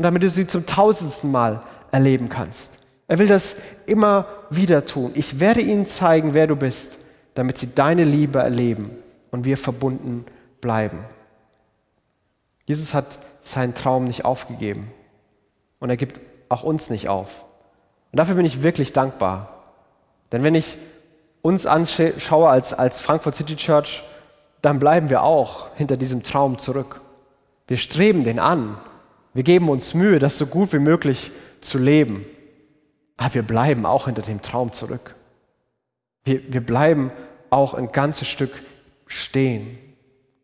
und 0.00 0.04
damit 0.04 0.22
du 0.22 0.30
sie 0.30 0.46
zum 0.46 0.64
tausendsten 0.64 1.30
Mal 1.30 1.60
erleben 1.90 2.30
kannst. 2.30 2.78
Er 3.06 3.18
will 3.18 3.28
das 3.28 3.56
immer 3.84 4.24
wieder 4.48 4.86
tun. 4.86 5.10
Ich 5.14 5.40
werde 5.40 5.60
ihnen 5.60 5.84
zeigen, 5.84 6.32
wer 6.32 6.46
du 6.46 6.56
bist, 6.56 6.96
damit 7.34 7.58
sie 7.58 7.74
deine 7.74 8.04
Liebe 8.04 8.38
erleben 8.38 8.92
und 9.30 9.44
wir 9.44 9.58
verbunden 9.58 10.24
bleiben. 10.62 11.04
Jesus 12.64 12.94
hat 12.94 13.18
seinen 13.42 13.74
Traum 13.74 14.04
nicht 14.04 14.24
aufgegeben 14.24 14.90
und 15.80 15.90
er 15.90 15.98
gibt 15.98 16.18
auch 16.48 16.62
uns 16.62 16.88
nicht 16.88 17.10
auf. 17.10 17.44
Und 18.10 18.16
dafür 18.16 18.36
bin 18.36 18.46
ich 18.46 18.62
wirklich 18.62 18.94
dankbar. 18.94 19.64
Denn 20.32 20.42
wenn 20.42 20.54
ich 20.54 20.78
uns 21.42 21.66
anschaue 21.66 22.48
als, 22.48 22.72
als 22.72 23.02
Frankfurt 23.02 23.34
City 23.34 23.54
Church, 23.54 24.02
dann 24.62 24.78
bleiben 24.78 25.10
wir 25.10 25.24
auch 25.24 25.76
hinter 25.76 25.98
diesem 25.98 26.22
Traum 26.22 26.56
zurück. 26.56 27.02
Wir 27.66 27.76
streben 27.76 28.24
den 28.24 28.38
an. 28.38 28.78
Wir 29.32 29.42
geben 29.42 29.68
uns 29.68 29.94
Mühe, 29.94 30.18
das 30.18 30.38
so 30.38 30.46
gut 30.46 30.72
wie 30.72 30.78
möglich 30.78 31.30
zu 31.60 31.78
leben. 31.78 32.26
Aber 33.16 33.34
wir 33.34 33.42
bleiben 33.42 33.86
auch 33.86 34.06
hinter 34.06 34.22
dem 34.22 34.42
Traum 34.42 34.72
zurück. 34.72 35.14
Wir, 36.24 36.52
wir 36.52 36.60
bleiben 36.60 37.12
auch 37.50 37.74
ein 37.74 37.92
ganzes 37.92 38.28
Stück 38.28 38.52
stehen. 39.06 39.78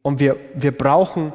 Und 0.02 0.20
wir, 0.20 0.36
wir 0.54 0.76
brauchen 0.76 1.32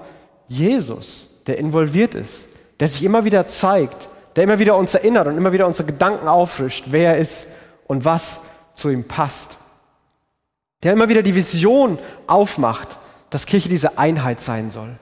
Jesus, 0.47 1.29
der 1.47 1.57
involviert 1.57 2.15
ist, 2.15 2.55
der 2.79 2.87
sich 2.87 3.03
immer 3.03 3.25
wieder 3.25 3.47
zeigt, 3.47 4.07
der 4.35 4.43
immer 4.43 4.59
wieder 4.59 4.77
uns 4.77 4.95
erinnert 4.95 5.27
und 5.27 5.37
immer 5.37 5.51
wieder 5.51 5.67
unsere 5.67 5.87
Gedanken 5.87 6.27
auffrischt, 6.27 6.85
wer 6.89 7.15
er 7.15 7.17
ist 7.19 7.47
und 7.87 8.05
was 8.05 8.41
zu 8.75 8.89
ihm 8.89 9.07
passt. 9.07 9.57
Der 10.83 10.93
immer 10.93 11.09
wieder 11.09 11.21
die 11.21 11.35
Vision 11.35 11.99
aufmacht, 12.27 12.97
dass 13.29 13.45
Kirche 13.45 13.69
diese 13.69 13.97
Einheit 13.97 14.41
sein 14.41 14.71
soll. 14.71 14.95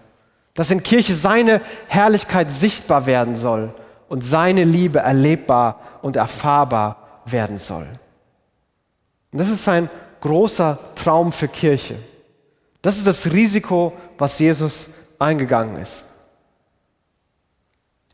Dass 0.60 0.72
in 0.72 0.84
Kirche 0.84 1.14
seine 1.14 1.62
Herrlichkeit 1.88 2.52
sichtbar 2.52 3.06
werden 3.06 3.38
soll 3.38 3.74
und 4.10 4.26
seine 4.26 4.66
Liebe 4.66 5.00
erlebbar 5.00 5.80
und 6.02 6.18
erfahrbar 6.18 7.22
werden 7.24 7.58
soll. 7.58 7.88
Und 9.32 9.40
das 9.40 9.48
ist 9.48 9.64
sein 9.64 9.90
großer 10.20 10.78
Traum 10.96 11.32
für 11.32 11.48
Kirche. 11.48 11.96
Das 12.82 12.98
ist 12.98 13.08
das 13.08 13.32
Risiko, 13.32 13.94
was 14.18 14.38
Jesus 14.38 14.90
eingegangen 15.18 15.78
ist. 15.78 16.04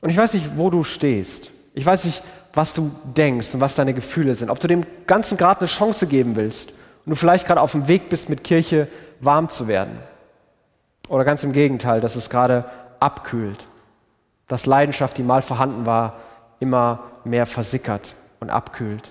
Und 0.02 0.12
ich 0.12 0.18
weiß 0.18 0.36
nicht, 0.36 0.56
wo 0.56 0.70
du 0.70 0.84
stehst. 0.84 1.50
Ich 1.74 1.84
weiß 1.84 2.06
nicht, 2.06 2.22
was 2.54 2.76
du 2.76 2.92
denkst 3.18 3.56
und 3.56 3.60
was 3.60 3.74
deine 3.74 3.96
Gefühle 3.96 4.36
sind. 4.36 4.52
Ob 4.52 4.60
du 4.60 4.68
dem 4.68 4.84
Ganzen 5.08 5.40
gerade 5.40 5.62
eine 5.62 5.68
Chance 5.68 6.06
geben 6.06 6.36
willst 6.36 6.74
und 7.08 7.10
du 7.10 7.16
vielleicht 7.16 7.48
gerade 7.48 7.62
auf 7.62 7.72
dem 7.72 7.88
Weg 7.88 8.08
bist, 8.10 8.30
mit 8.30 8.44
Kirche 8.44 8.88
warm 9.20 9.50
zu 9.50 9.68
werden. 9.68 9.98
Oder 11.08 11.24
ganz 11.24 11.44
im 11.44 11.54
Gegenteil, 11.54 12.02
dass 12.02 12.16
es 12.16 12.30
gerade 12.30 12.66
abkühlt. 13.00 13.66
Dass 14.48 14.66
Leidenschaft, 14.66 15.18
die 15.18 15.24
mal 15.24 15.42
vorhanden 15.42 15.86
war, 15.86 16.18
immer 16.60 17.00
mehr 17.24 17.46
versickert 17.46 18.16
und 18.40 18.50
abkühlt. 18.50 19.10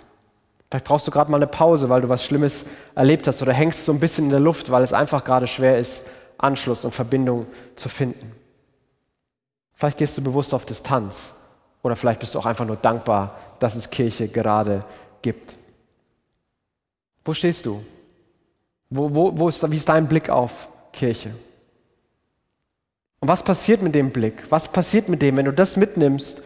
Vielleicht 0.71 0.87
brauchst 0.87 1.07
du 1.07 1.11
gerade 1.11 1.31
mal 1.31 1.37
eine 1.37 1.47
Pause, 1.47 1.89
weil 1.89 2.01
du 2.01 2.09
was 2.09 2.25
Schlimmes 2.25 2.65
erlebt 2.95 3.27
hast 3.27 3.43
oder 3.43 3.53
hängst 3.53 3.85
so 3.85 3.93
ein 3.93 4.01
bisschen 4.01 4.25
in 4.25 4.31
der 4.31 4.41
Luft, 4.41 4.71
weil 4.71 4.83
es 4.83 4.93
einfach 4.93 5.23
gerade 5.23 5.47
schwer 5.47 5.79
ist, 5.79 6.07
Anschluss 6.39 6.85
und 6.85 6.93
Verbindung 6.93 7.47
zu 7.77 7.89
finden. 7.89 8.33
Vielleicht 9.75 9.99
gehst 9.99 10.19
du 10.19 10.23
bewusst 10.23 10.53
auf 10.55 10.67
Distanz 10.67 11.35
oder 11.83 11.95
vielleicht 11.97 12.21
bist 12.21 12.35
du 12.35 12.39
auch 12.39 12.47
einfach 12.47 12.65
nur 12.65 12.77
dankbar, 12.77 13.37
dass 13.59 13.77
es 13.77 13.91
Kirche 13.91 14.29
gerade 14.29 14.81
gibt. 15.23 15.57
Wo 17.25 17.33
stehst 17.33 17.67
du? 17.67 17.83
Wo, 18.91 19.15
wo, 19.15 19.39
wo 19.39 19.49
ist, 19.49 19.71
wie 19.71 19.77
ist 19.77 19.89
dein 19.89 20.09
Blick 20.09 20.29
auf 20.29 20.69
Kirche? 20.93 21.31
Und 23.25 23.29
was 23.29 23.43
passiert 23.43 23.81
mit 23.81 23.95
dem 23.95 24.11
Blick? 24.11 24.45
Was 24.51 24.69
passiert 24.71 25.09
mit 25.09 25.23
dem, 25.23 25.39
wenn 25.39 25.47
du 25.47 25.53
das 25.55 25.79
mitnimmst 25.79 26.43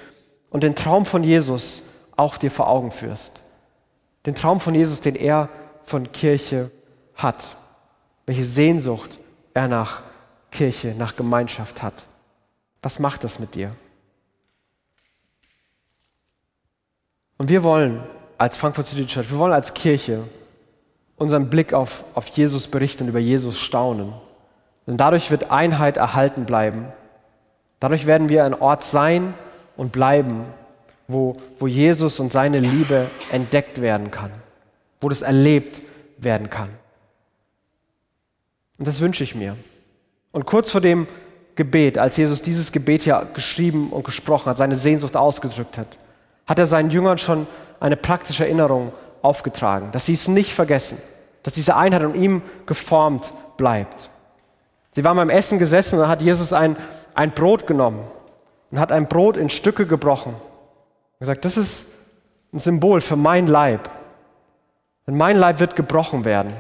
und 0.48 0.62
den 0.62 0.76
Traum 0.76 1.04
von 1.06 1.24
Jesus 1.24 1.82
auch 2.14 2.36
dir 2.38 2.52
vor 2.52 2.68
Augen 2.68 2.92
führst? 2.92 3.40
Den 4.26 4.36
Traum 4.36 4.60
von 4.60 4.76
Jesus, 4.76 5.00
den 5.00 5.16
er 5.16 5.48
von 5.82 6.12
Kirche 6.12 6.70
hat. 7.16 7.56
Welche 8.26 8.44
Sehnsucht 8.44 9.18
er 9.54 9.66
nach 9.66 10.04
Kirche, 10.52 10.94
nach 10.96 11.16
Gemeinschaft 11.16 11.82
hat. 11.82 12.04
Was 12.80 13.00
macht 13.00 13.24
das 13.24 13.40
mit 13.40 13.56
dir? 13.56 13.72
Und 17.38 17.50
wir 17.50 17.64
wollen 17.64 18.04
als 18.38 18.56
Frankfurt 18.56 18.86
City 18.86 19.04
Church, 19.04 19.32
wir 19.32 19.38
wollen 19.38 19.52
als 19.52 19.74
Kirche 19.74 20.22
unseren 21.16 21.50
Blick 21.50 21.74
auf, 21.74 22.04
auf 22.14 22.28
Jesus 22.28 22.68
berichten 22.68 23.02
und 23.02 23.08
über 23.08 23.18
Jesus 23.18 23.58
staunen. 23.58 24.12
Denn 24.88 24.96
dadurch 24.96 25.31
wird 25.31 25.51
Einheit 25.51 25.98
erhalten 25.98 26.46
bleiben. 26.46 26.87
Dadurch 27.79 28.07
werden 28.07 28.31
wir 28.31 28.46
ein 28.46 28.55
Ort 28.55 28.83
sein 28.83 29.35
und 29.77 29.92
bleiben, 29.92 30.44
wo, 31.07 31.35
wo 31.59 31.66
Jesus 31.66 32.18
und 32.18 32.33
seine 32.33 32.59
Liebe 32.59 33.07
entdeckt 33.31 33.83
werden 33.83 34.11
kann, 34.11 34.31
wo 35.03 35.11
das 35.11 35.20
erlebt 35.20 35.83
werden 36.16 36.48
kann. 36.48 36.70
Und 38.79 38.88
das 38.88 39.01
wünsche 39.01 39.22
ich 39.22 39.35
mir. 39.35 39.57
Und 40.33 40.46
kurz 40.46 40.70
vor 40.70 40.81
dem 40.81 41.07
Gebet, 41.55 41.98
als 41.98 42.16
Jesus 42.16 42.40
dieses 42.40 42.72
Gebet 42.72 43.05
ja 43.05 43.24
geschrieben 43.35 43.90
und 43.90 44.05
gesprochen 44.05 44.46
hat, 44.46 44.57
seine 44.57 44.77
Sehnsucht 44.77 45.16
ausgedrückt 45.16 45.77
hat, 45.77 45.98
hat 46.46 46.59
er 46.59 46.66
seinen 46.66 46.90
Jüngern 46.90 47.18
schon 47.18 47.46
eine 47.79 47.96
praktische 47.96 48.44
Erinnerung 48.44 48.92
aufgetragen, 49.20 49.90
dass 49.92 50.07
sie 50.07 50.14
es 50.14 50.29
nicht 50.29 50.53
vergessen, 50.53 50.96
dass 51.42 51.53
diese 51.53 51.77
Einheit 51.77 52.03
in 52.03 52.14
ihm 52.14 52.42
geformt 52.64 53.35
bleibt. 53.59 54.09
Sie 54.98 55.04
waren 55.04 55.16
beim 55.16 55.30
Essen 55.30 55.61
gesessen 55.61 56.00
und 56.00 56.08
hat 56.08 56.22
Jesus 56.22 56.52
ein, 56.52 56.76
ein 57.14 57.30
Brot 57.30 57.68
genommen 57.68 58.00
und 58.72 58.80
hat 58.80 58.90
ein 58.90 59.06
Brot 59.06 59.37
in 59.37 59.48
Stücke 59.48 59.87
gebrochen 59.87 60.32
und 60.32 61.20
gesagt, 61.20 61.44
das 61.44 61.56
ist 61.56 61.92
ein 62.52 62.58
Symbol 62.58 63.00
für 63.00 63.14
mein 63.14 63.46
Leib. 63.46 63.88
Denn 65.06 65.16
mein 65.16 65.37
Leib 65.37 65.61
wird 65.61 65.76
gebrochen 65.76 66.24
werden. 66.24 66.52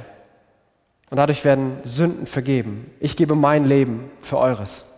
Und 1.10 1.16
dadurch 1.16 1.44
werden 1.44 1.78
Sünden 1.82 2.28
vergeben. 2.28 2.88
Ich 3.00 3.16
gebe 3.16 3.34
mein 3.34 3.64
Leben 3.64 4.08
für 4.20 4.38
eures. 4.38 4.88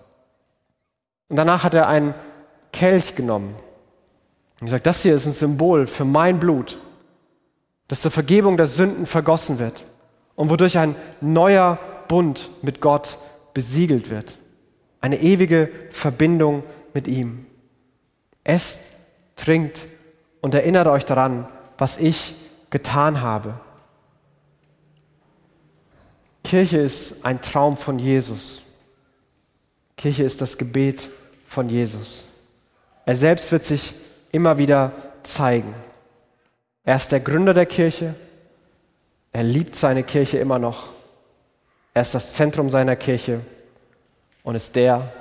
Und 1.30 1.36
danach 1.36 1.64
hat 1.64 1.72
er 1.72 1.88
einen 1.88 2.12
Kelch 2.74 3.14
genommen 3.14 3.54
und 4.60 4.66
gesagt, 4.66 4.86
das 4.86 5.00
hier 5.00 5.14
ist 5.14 5.24
ein 5.24 5.32
Symbol 5.32 5.86
für 5.86 6.04
mein 6.04 6.38
Blut, 6.38 6.78
das 7.88 8.02
zur 8.02 8.10
Vergebung 8.10 8.58
der 8.58 8.66
Sünden 8.66 9.06
vergossen 9.06 9.58
wird 9.58 9.82
und 10.36 10.50
wodurch 10.50 10.76
ein 10.76 10.94
neuer 11.22 11.78
Bund 12.06 12.50
mit 12.60 12.82
Gott 12.82 13.16
besiegelt 13.54 14.10
wird. 14.10 14.38
Eine 15.00 15.20
ewige 15.20 15.70
Verbindung 15.90 16.62
mit 16.94 17.08
ihm. 17.08 17.46
Esst 18.44 18.82
trinkt 19.36 19.78
und 20.40 20.54
erinnert 20.54 20.86
euch 20.86 21.04
daran, 21.04 21.48
was 21.78 21.98
ich 21.98 22.34
getan 22.70 23.20
habe. 23.20 23.54
Kirche 26.44 26.78
ist 26.78 27.24
ein 27.24 27.40
Traum 27.42 27.76
von 27.76 27.98
Jesus. 27.98 28.62
Kirche 29.96 30.24
ist 30.24 30.40
das 30.40 30.58
Gebet 30.58 31.08
von 31.46 31.68
Jesus. 31.68 32.24
Er 33.06 33.16
selbst 33.16 33.52
wird 33.52 33.64
sich 33.64 33.94
immer 34.32 34.58
wieder 34.58 34.92
zeigen. 35.22 35.74
Er 36.84 36.96
ist 36.96 37.12
der 37.12 37.20
Gründer 37.20 37.54
der 37.54 37.66
Kirche. 37.66 38.14
Er 39.32 39.42
liebt 39.42 39.74
seine 39.74 40.02
Kirche 40.02 40.38
immer 40.38 40.58
noch. 40.58 40.88
Er 42.00 42.02
ist 42.02 42.14
das 42.14 42.32
Zentrum 42.32 42.70
seiner 42.70 42.96
Kirche 42.96 43.42
und 44.42 44.54
ist 44.54 44.74
der, 44.74 45.12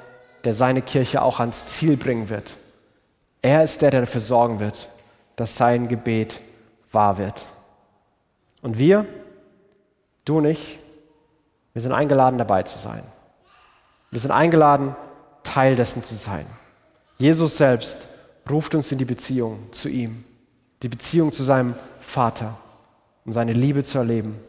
der 0.45 0.53
seine 0.53 0.81
Kirche 0.81 1.21
auch 1.21 1.41
ans 1.41 1.65
Ziel 1.65 1.97
bringen 1.97 2.29
wird. 2.29 2.55
Er 3.41 3.65
ist 3.65 3.81
der, 3.81 3.91
der 3.91 3.99
dafür 3.99 4.21
sorgen 4.21 4.61
wird, 4.61 4.87
dass 5.35 5.57
sein 5.57 5.89
Gebet 5.89 6.39
wahr 6.93 7.17
wird. 7.17 7.47
Und 8.61 8.77
wir, 8.77 9.05
du 10.23 10.37
und 10.37 10.45
ich, 10.45 10.79
wir 11.73 11.81
sind 11.81 11.91
eingeladen, 11.91 12.37
dabei 12.37 12.63
zu 12.63 12.79
sein. 12.79 13.03
Wir 14.09 14.21
sind 14.21 14.31
eingeladen, 14.31 14.95
Teil 15.43 15.75
dessen 15.75 16.01
zu 16.01 16.15
sein. 16.15 16.45
Jesus 17.17 17.57
selbst 17.57 18.07
ruft 18.49 18.73
uns 18.73 18.89
in 18.89 18.99
die 18.99 19.03
Beziehung 19.03 19.69
zu 19.73 19.89
ihm, 19.89 20.23
die 20.81 20.87
Beziehung 20.87 21.33
zu 21.33 21.43
seinem 21.43 21.75
Vater, 21.99 22.57
um 23.25 23.33
seine 23.33 23.51
Liebe 23.51 23.83
zu 23.83 23.97
erleben, 23.97 24.39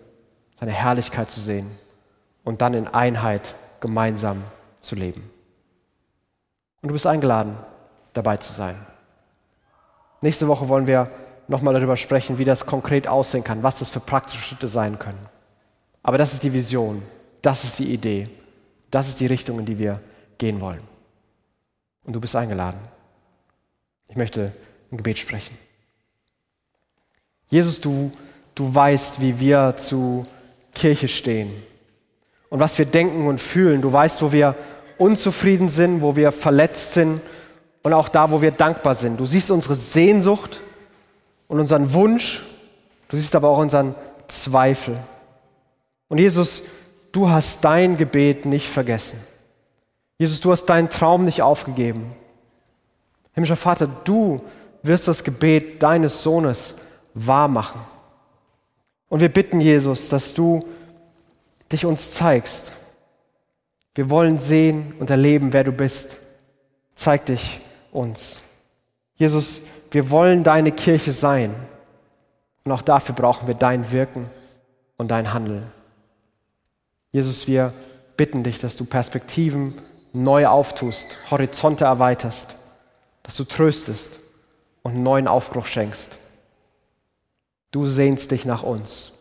seine 0.54 0.70
Herrlichkeit 0.70 1.28
zu 1.28 1.40
sehen 1.40 1.68
und 2.44 2.62
dann 2.62 2.74
in 2.74 2.86
Einheit 2.86 3.54
gemeinsam 3.80 4.42
zu 4.80 4.94
leben. 4.94 5.30
Und 6.82 6.88
du 6.88 6.92
bist 6.92 7.06
eingeladen, 7.06 7.56
dabei 8.12 8.36
zu 8.38 8.52
sein. 8.52 8.76
Nächste 10.22 10.48
Woche 10.48 10.68
wollen 10.68 10.86
wir 10.86 11.10
nochmal 11.48 11.74
darüber 11.74 11.96
sprechen, 11.96 12.38
wie 12.38 12.44
das 12.44 12.66
konkret 12.66 13.08
aussehen 13.08 13.44
kann, 13.44 13.62
was 13.62 13.78
das 13.78 13.90
für 13.90 14.00
praktische 14.00 14.42
Schritte 14.42 14.66
sein 14.66 14.98
können. 14.98 15.26
Aber 16.02 16.18
das 16.18 16.32
ist 16.32 16.42
die 16.42 16.52
Vision, 16.52 17.02
das 17.42 17.64
ist 17.64 17.78
die 17.78 17.92
Idee, 17.92 18.28
das 18.90 19.08
ist 19.08 19.20
die 19.20 19.26
Richtung, 19.26 19.58
in 19.58 19.66
die 19.66 19.78
wir 19.78 20.00
gehen 20.38 20.60
wollen. 20.60 20.82
Und 22.04 22.14
du 22.14 22.20
bist 22.20 22.34
eingeladen. 22.36 22.80
Ich 24.08 24.16
möchte 24.16 24.52
ein 24.90 24.96
Gebet 24.96 25.18
sprechen. 25.18 25.56
Jesus, 27.48 27.80
du, 27.80 28.10
du 28.54 28.74
weißt, 28.74 29.20
wie 29.20 29.38
wir 29.38 29.76
zu 29.76 30.26
Kirche 30.72 31.08
stehen 31.08 31.52
und 32.50 32.60
was 32.60 32.76
wir 32.78 32.84
denken 32.84 33.26
und 33.26 33.40
fühlen. 33.40 33.80
Du 33.80 33.92
weißt, 33.92 34.20
wo 34.22 34.32
wir 34.32 34.54
unzufrieden 34.98 35.70
sind, 35.70 36.02
wo 36.02 36.14
wir 36.14 36.30
verletzt 36.32 36.92
sind 36.92 37.22
und 37.82 37.94
auch 37.94 38.10
da, 38.10 38.30
wo 38.30 38.42
wir 38.42 38.50
dankbar 38.50 38.94
sind. 38.94 39.18
Du 39.18 39.24
siehst 39.24 39.50
unsere 39.50 39.74
Sehnsucht 39.74 40.60
und 41.48 41.58
unseren 41.58 41.94
Wunsch, 41.94 42.42
du 43.08 43.16
siehst 43.16 43.34
aber 43.34 43.48
auch 43.48 43.58
unseren 43.58 43.94
Zweifel. 44.26 44.98
Und 46.08 46.18
Jesus, 46.18 46.62
du 47.12 47.30
hast 47.30 47.64
dein 47.64 47.96
Gebet 47.96 48.44
nicht 48.44 48.68
vergessen. 48.68 49.18
Jesus, 50.18 50.40
du 50.40 50.52
hast 50.52 50.66
deinen 50.66 50.90
Traum 50.90 51.24
nicht 51.24 51.40
aufgegeben. 51.40 52.12
Himmlischer 53.32 53.56
Vater, 53.56 53.88
du 54.04 54.36
wirst 54.82 55.08
das 55.08 55.24
Gebet 55.24 55.82
deines 55.82 56.22
Sohnes 56.22 56.74
wahr 57.14 57.48
machen. 57.48 57.80
Und 59.08 59.20
wir 59.20 59.28
bitten, 59.28 59.60
Jesus, 59.60 60.08
dass 60.08 60.34
du 60.34 60.60
dich 61.72 61.86
uns 61.86 62.12
zeigst. 62.14 62.72
Wir 63.94 64.10
wollen 64.10 64.38
sehen 64.38 64.94
und 64.98 65.10
erleben, 65.10 65.52
wer 65.52 65.64
du 65.64 65.72
bist. 65.72 66.16
Zeig 66.94 67.26
dich 67.26 67.60
uns. 67.92 68.40
Jesus, 69.14 69.62
wir 69.90 70.10
wollen 70.10 70.42
deine 70.42 70.72
Kirche 70.72 71.12
sein. 71.12 71.54
Und 72.64 72.72
auch 72.72 72.82
dafür 72.82 73.14
brauchen 73.14 73.48
wir 73.48 73.54
dein 73.54 73.90
Wirken 73.90 74.30
und 74.96 75.10
dein 75.10 75.32
Handeln. 75.32 75.64
Jesus, 77.12 77.46
wir 77.46 77.72
bitten 78.16 78.42
dich, 78.42 78.60
dass 78.60 78.76
du 78.76 78.84
Perspektiven 78.84 79.74
neu 80.12 80.46
auftust, 80.46 81.16
Horizonte 81.30 81.84
erweiterst, 81.84 82.54
dass 83.22 83.36
du 83.36 83.44
tröstest 83.44 84.12
und 84.82 84.92
einen 84.92 85.02
neuen 85.02 85.28
Aufbruch 85.28 85.66
schenkst. 85.66 86.16
Du 87.70 87.86
sehnst 87.86 88.30
dich 88.30 88.44
nach 88.44 88.62
uns. 88.62 89.12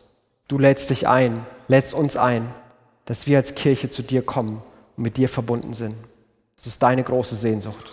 Du 0.48 0.58
lädst 0.58 0.90
dich 0.90 1.06
ein, 1.08 1.46
lädst 1.70 1.94
uns 1.94 2.16
ein, 2.16 2.50
dass 3.04 3.28
wir 3.28 3.38
als 3.38 3.54
Kirche 3.54 3.88
zu 3.90 4.02
dir 4.02 4.22
kommen 4.22 4.60
und 4.96 5.02
mit 5.04 5.16
dir 5.16 5.28
verbunden 5.28 5.72
sind. 5.72 5.94
Das 6.56 6.66
ist 6.66 6.82
deine 6.82 7.04
große 7.04 7.36
Sehnsucht. 7.36 7.92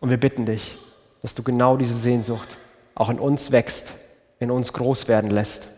Und 0.00 0.08
wir 0.08 0.16
bitten 0.16 0.46
dich, 0.46 0.78
dass 1.20 1.34
du 1.34 1.42
genau 1.42 1.76
diese 1.76 1.94
Sehnsucht 1.94 2.56
auch 2.94 3.10
in 3.10 3.18
uns 3.18 3.52
wächst, 3.52 3.92
in 4.40 4.50
uns 4.50 4.72
groß 4.72 5.06
werden 5.06 5.30
lässt 5.30 5.68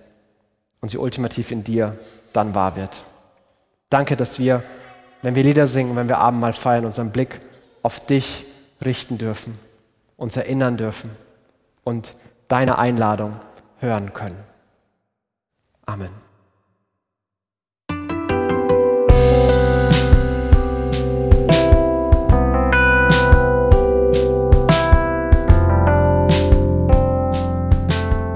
und 0.81 0.91
sie 0.91 0.99
ultimativ 0.99 1.51
in 1.51 1.65
dir 1.65 1.99
dann 2.33 2.55
wahr 2.55 2.77
wird. 2.77 3.03
Danke, 3.91 4.17
dass 4.17 4.39
wir, 4.39 4.63
wenn 5.23 5.35
wir 5.35 5.43
Lieder 5.43 5.67
singen, 5.67 5.97
wenn 5.97 6.09
wir 6.09 6.19
Abendmahl 6.19 6.53
feiern, 6.53 6.85
unseren 6.85 7.11
Blick 7.11 7.41
auf 7.83 8.07
dich 8.07 8.45
richten 8.85 9.19
dürfen, 9.19 9.59
uns 10.17 10.37
erinnern 10.37 10.77
dürfen 10.77 11.11
und 11.83 12.15
deine 12.47 12.79
Einladung 12.79 13.33
hören 13.81 14.15
können. 14.15 14.39
Amen. 15.87 16.24